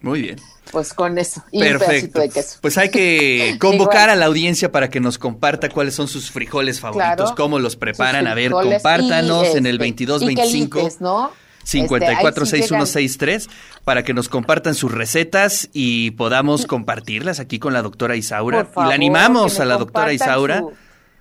Muy 0.00 0.22
bien. 0.22 0.40
Pues 0.70 0.92
con 0.92 1.18
eso. 1.18 1.42
Y 1.50 1.60
Perfecto. 1.60 2.20
de 2.20 2.28
queso. 2.28 2.58
Pues 2.60 2.78
hay 2.78 2.90
que 2.90 3.56
convocar 3.60 4.10
a 4.10 4.16
la 4.16 4.26
audiencia 4.26 4.70
para 4.70 4.90
que 4.90 5.00
nos 5.00 5.18
comparta 5.18 5.68
cuáles 5.68 5.94
son 5.94 6.08
sus 6.08 6.30
frijoles 6.30 6.80
favoritos, 6.80 7.32
cómo 7.32 7.58
los 7.58 7.76
preparan. 7.76 8.26
A 8.26 8.34
ver, 8.34 8.52
compártanos 8.52 9.54
en 9.54 9.66
el 9.66 9.78
2225. 9.78 10.86
Este, 10.86 11.04
¿no? 11.04 11.30
546163 11.64 13.42
este, 13.42 13.54
para 13.84 14.02
que 14.02 14.14
nos 14.14 14.28
compartan 14.28 14.74
sus 14.74 14.90
recetas 14.92 15.68
y 15.72 16.12
podamos 16.12 16.66
compartirlas 16.66 17.40
aquí 17.40 17.58
con 17.58 17.74
la 17.74 17.82
doctora 17.82 18.16
Isaura. 18.16 18.68
y 18.74 18.80
la 18.80 18.94
animamos 18.94 19.60
a 19.60 19.64
la 19.64 19.76
doctora 19.76 20.12
Isaura. 20.12 20.64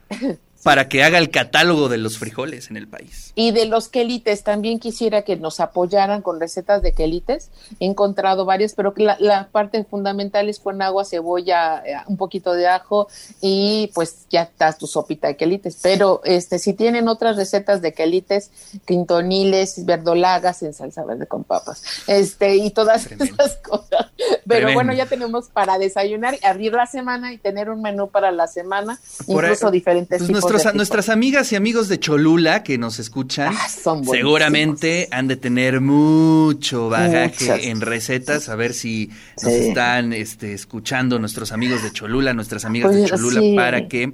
para 0.67 0.89
que 0.89 1.01
haga 1.01 1.17
el 1.17 1.29
catálogo 1.29 1.87
de 1.87 1.97
los 1.97 2.17
frijoles 2.17 2.69
en 2.69 2.75
el 2.75 2.89
país. 2.89 3.31
Y 3.35 3.51
de 3.51 3.67
los 3.67 3.87
quelites, 3.87 4.43
también 4.43 4.79
quisiera 4.79 5.21
que 5.21 5.37
nos 5.37 5.61
apoyaran 5.61 6.21
con 6.21 6.41
recetas 6.41 6.81
de 6.81 6.91
quelites. 6.91 7.51
He 7.79 7.85
encontrado 7.85 8.43
varias, 8.43 8.73
pero 8.73 8.93
que 8.93 9.03
la, 9.03 9.47
parte 9.49 9.85
fundamental 9.85 10.49
es 10.49 10.59
con 10.59 10.81
agua, 10.81 11.05
cebolla, 11.05 11.81
eh, 11.85 11.95
un 12.07 12.17
poquito 12.17 12.51
de 12.51 12.67
ajo 12.67 13.07
y 13.39 13.91
pues 13.95 14.25
ya 14.29 14.41
estás 14.41 14.77
tu 14.77 14.87
sopita 14.87 15.29
de 15.29 15.37
quelites. 15.37 15.79
Pero 15.81 16.19
este, 16.25 16.59
si 16.59 16.73
tienen 16.73 17.07
otras 17.07 17.37
recetas 17.37 17.81
de 17.81 17.93
quelites, 17.93 18.51
quintoniles, 18.85 19.85
verdolagas 19.85 20.63
en 20.63 20.73
salsa 20.73 21.05
verde 21.05 21.27
con 21.27 21.45
papas, 21.45 21.81
este, 22.07 22.57
y 22.57 22.71
todas 22.71 23.09
esas 23.09 23.55
cosas. 23.63 24.11
Pero 24.45 24.73
bueno, 24.73 24.93
ya 24.93 25.05
tenemos 25.05 25.47
para 25.47 25.77
desayunar, 25.77 26.37
abrir 26.43 26.73
la 26.73 26.87
semana 26.87 27.31
y 27.31 27.37
tener 27.37 27.69
un 27.69 27.81
menú 27.81 28.09
para 28.09 28.33
la 28.33 28.47
semana, 28.47 28.99
incluso 29.27 29.71
diferentes 29.71 30.27
tipos 30.27 30.56
nuestros, 30.57 30.75
nuestras 30.75 31.09
amigas 31.09 31.51
y 31.51 31.55
amigos 31.55 31.87
de 31.87 31.99
Cholula 31.99 32.63
que 32.63 32.77
nos 32.77 32.99
escuchan, 32.99 33.53
Ah, 33.57 33.67
son 33.69 34.03
seguramente 34.05 35.07
han 35.11 35.27
de 35.27 35.35
tener 35.35 35.81
mucho 35.81 36.89
bagaje 36.89 37.45
Muchas. 37.45 37.63
en 37.63 37.81
recetas. 37.81 38.49
A 38.49 38.55
ver 38.55 38.73
si 38.73 39.09
nos 39.43 39.53
Sí. 39.53 39.59
están 39.69 40.13
este, 40.13 40.53
escuchando 40.53 41.19
nuestros 41.19 41.51
amigos 41.51 41.83
de 41.83 41.91
Cholula, 41.91 42.33
nuestras 42.33 42.65
amigas 42.65 42.93
de 42.93 43.05
Cholula, 43.05 43.39
sí. 43.41 43.55
para 43.55 43.87
que 43.87 44.13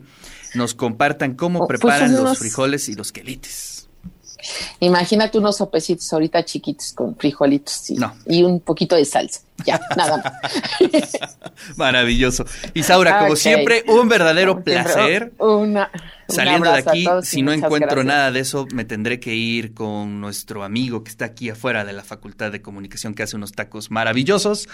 nos 0.55 0.73
compartan 0.75 1.33
cómo 1.33 1.59
Oh, 1.59 1.67
pues 1.67 1.79
preparan 1.79 2.11
los 2.11 2.21
unos- 2.21 2.37
frijoles 2.39 2.87
y 2.89 2.93
los 2.95 3.11
quelites. 3.11 3.72
Imagínate 4.79 5.37
unos 5.37 5.57
sopecitos 5.57 6.11
ahorita 6.13 6.43
chiquitos 6.43 6.93
con 6.93 7.15
frijolitos 7.15 7.89
y, 7.89 7.95
No. 7.95 8.13
y 8.25 8.43
un 8.43 8.59
poquito 8.59 8.95
de 8.95 9.05
salsa. 9.05 9.41
Ya, 9.65 9.79
nada 9.95 10.17
más. 10.17 11.11
Maravilloso. 11.77 12.45
Isaura, 12.73 13.19
como 13.19 13.35
siempre, 13.35 13.83
un 13.87 14.09
verdadero 14.09 14.53
Como 14.55 14.65
siempre, 14.65 14.93
placer. 14.93 15.33
Una, 15.39 15.89
un 16.27 16.35
Saliendo 16.35 16.71
de 16.71 16.79
aquí, 16.79 17.05
si 17.23 17.41
no 17.41 17.51
encuentro 17.53 17.87
gracias. 18.01 18.05
nada 18.05 18.31
de 18.31 18.39
eso, 18.39 18.67
me 18.73 18.83
tendré 18.85 19.19
que 19.19 19.33
ir 19.35 19.73
con 19.73 20.19
nuestro 20.21 20.63
amigo 20.63 21.03
que 21.03 21.11
está 21.11 21.25
aquí 21.25 21.49
afuera 21.49 21.85
de 21.85 21.93
la 21.93 22.03
Facultad 22.03 22.51
de 22.51 22.61
Comunicación 22.61 23.13
que 23.13 23.23
hace 23.23 23.35
unos 23.35 23.51
tacos 23.53 23.91
maravillosos. 23.91 24.67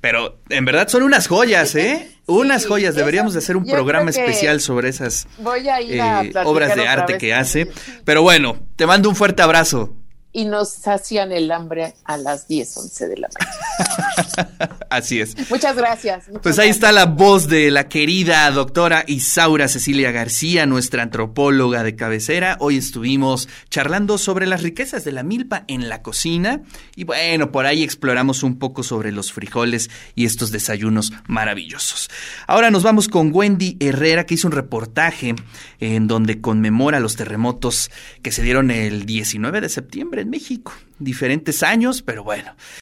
Pero 0.00 0.40
en 0.48 0.64
verdad 0.64 0.88
son 0.88 1.02
unas 1.02 1.28
joyas, 1.28 1.74
¿eh? 1.74 2.10
unas 2.26 2.66
joyas. 2.66 2.94
Deberíamos 2.94 3.34
de 3.34 3.40
hacer 3.40 3.56
un 3.56 3.66
programa 3.66 4.10
especial 4.10 4.60
sobre 4.60 4.88
esas 4.88 5.26
Voy 5.38 5.68
a 5.68 5.80
ir 5.80 6.00
a 6.00 6.24
eh, 6.24 6.32
obras 6.44 6.74
de 6.74 6.86
arte 6.86 7.14
vez 7.14 7.20
que 7.20 7.34
hace. 7.34 7.70
Pero 8.04 8.22
bueno, 8.22 8.56
te 8.76 8.86
mando 8.86 9.08
un 9.08 9.16
fuerte 9.16 9.42
abrazo. 9.42 9.94
Y 10.32 10.44
nos 10.44 10.70
sacian 10.70 11.32
el 11.32 11.50
hambre 11.50 11.94
a 12.04 12.16
las 12.16 12.46
10, 12.46 12.76
11 12.76 13.08
de 13.08 13.16
la 13.16 13.28
mañana. 13.36 14.76
Así 14.90 15.20
es. 15.20 15.34
Muchas 15.50 15.76
gracias. 15.76 16.28
muchas 16.28 16.42
Pues 16.42 16.58
ahí 16.60 16.68
gracias. 16.68 16.76
está 16.76 16.92
la 16.92 17.06
voz 17.06 17.48
de 17.48 17.70
la 17.72 17.88
querida 17.88 18.48
doctora 18.52 19.02
Isaura 19.08 19.66
Cecilia 19.66 20.12
García, 20.12 20.66
nuestra 20.66 21.02
antropóloga 21.02 21.82
de 21.82 21.96
cabecera. 21.96 22.56
Hoy 22.60 22.76
estuvimos 22.76 23.48
charlando 23.70 24.18
sobre 24.18 24.46
las 24.46 24.62
riquezas 24.62 25.04
de 25.04 25.10
la 25.10 25.24
milpa 25.24 25.64
en 25.66 25.88
la 25.88 26.02
cocina 26.02 26.62
y 26.94 27.02
bueno, 27.02 27.50
por 27.50 27.66
ahí 27.66 27.82
exploramos 27.82 28.44
un 28.44 28.58
poco 28.60 28.84
sobre 28.84 29.10
los 29.10 29.32
frijoles 29.32 29.90
y 30.14 30.26
estos 30.26 30.52
desayunos 30.52 31.12
maravillosos. 31.26 32.08
Ahora 32.46 32.70
nos 32.70 32.84
vamos 32.84 33.08
con 33.08 33.30
Wendy 33.34 33.76
Herrera 33.80 34.26
que 34.26 34.34
hizo 34.34 34.46
un 34.46 34.52
reportaje 34.52 35.34
en 35.80 36.06
donde 36.06 36.40
conmemora 36.40 37.00
los 37.00 37.16
terremotos 37.16 37.90
que 38.22 38.30
se 38.30 38.42
dieron 38.42 38.70
el 38.70 39.06
19 39.06 39.60
de 39.60 39.68
septiembre 39.68 40.19
en 40.20 40.30
México. 40.30 40.72
Diferentes 40.98 41.62
años, 41.62 42.02
pero 42.02 42.22
bueno, 42.22 42.52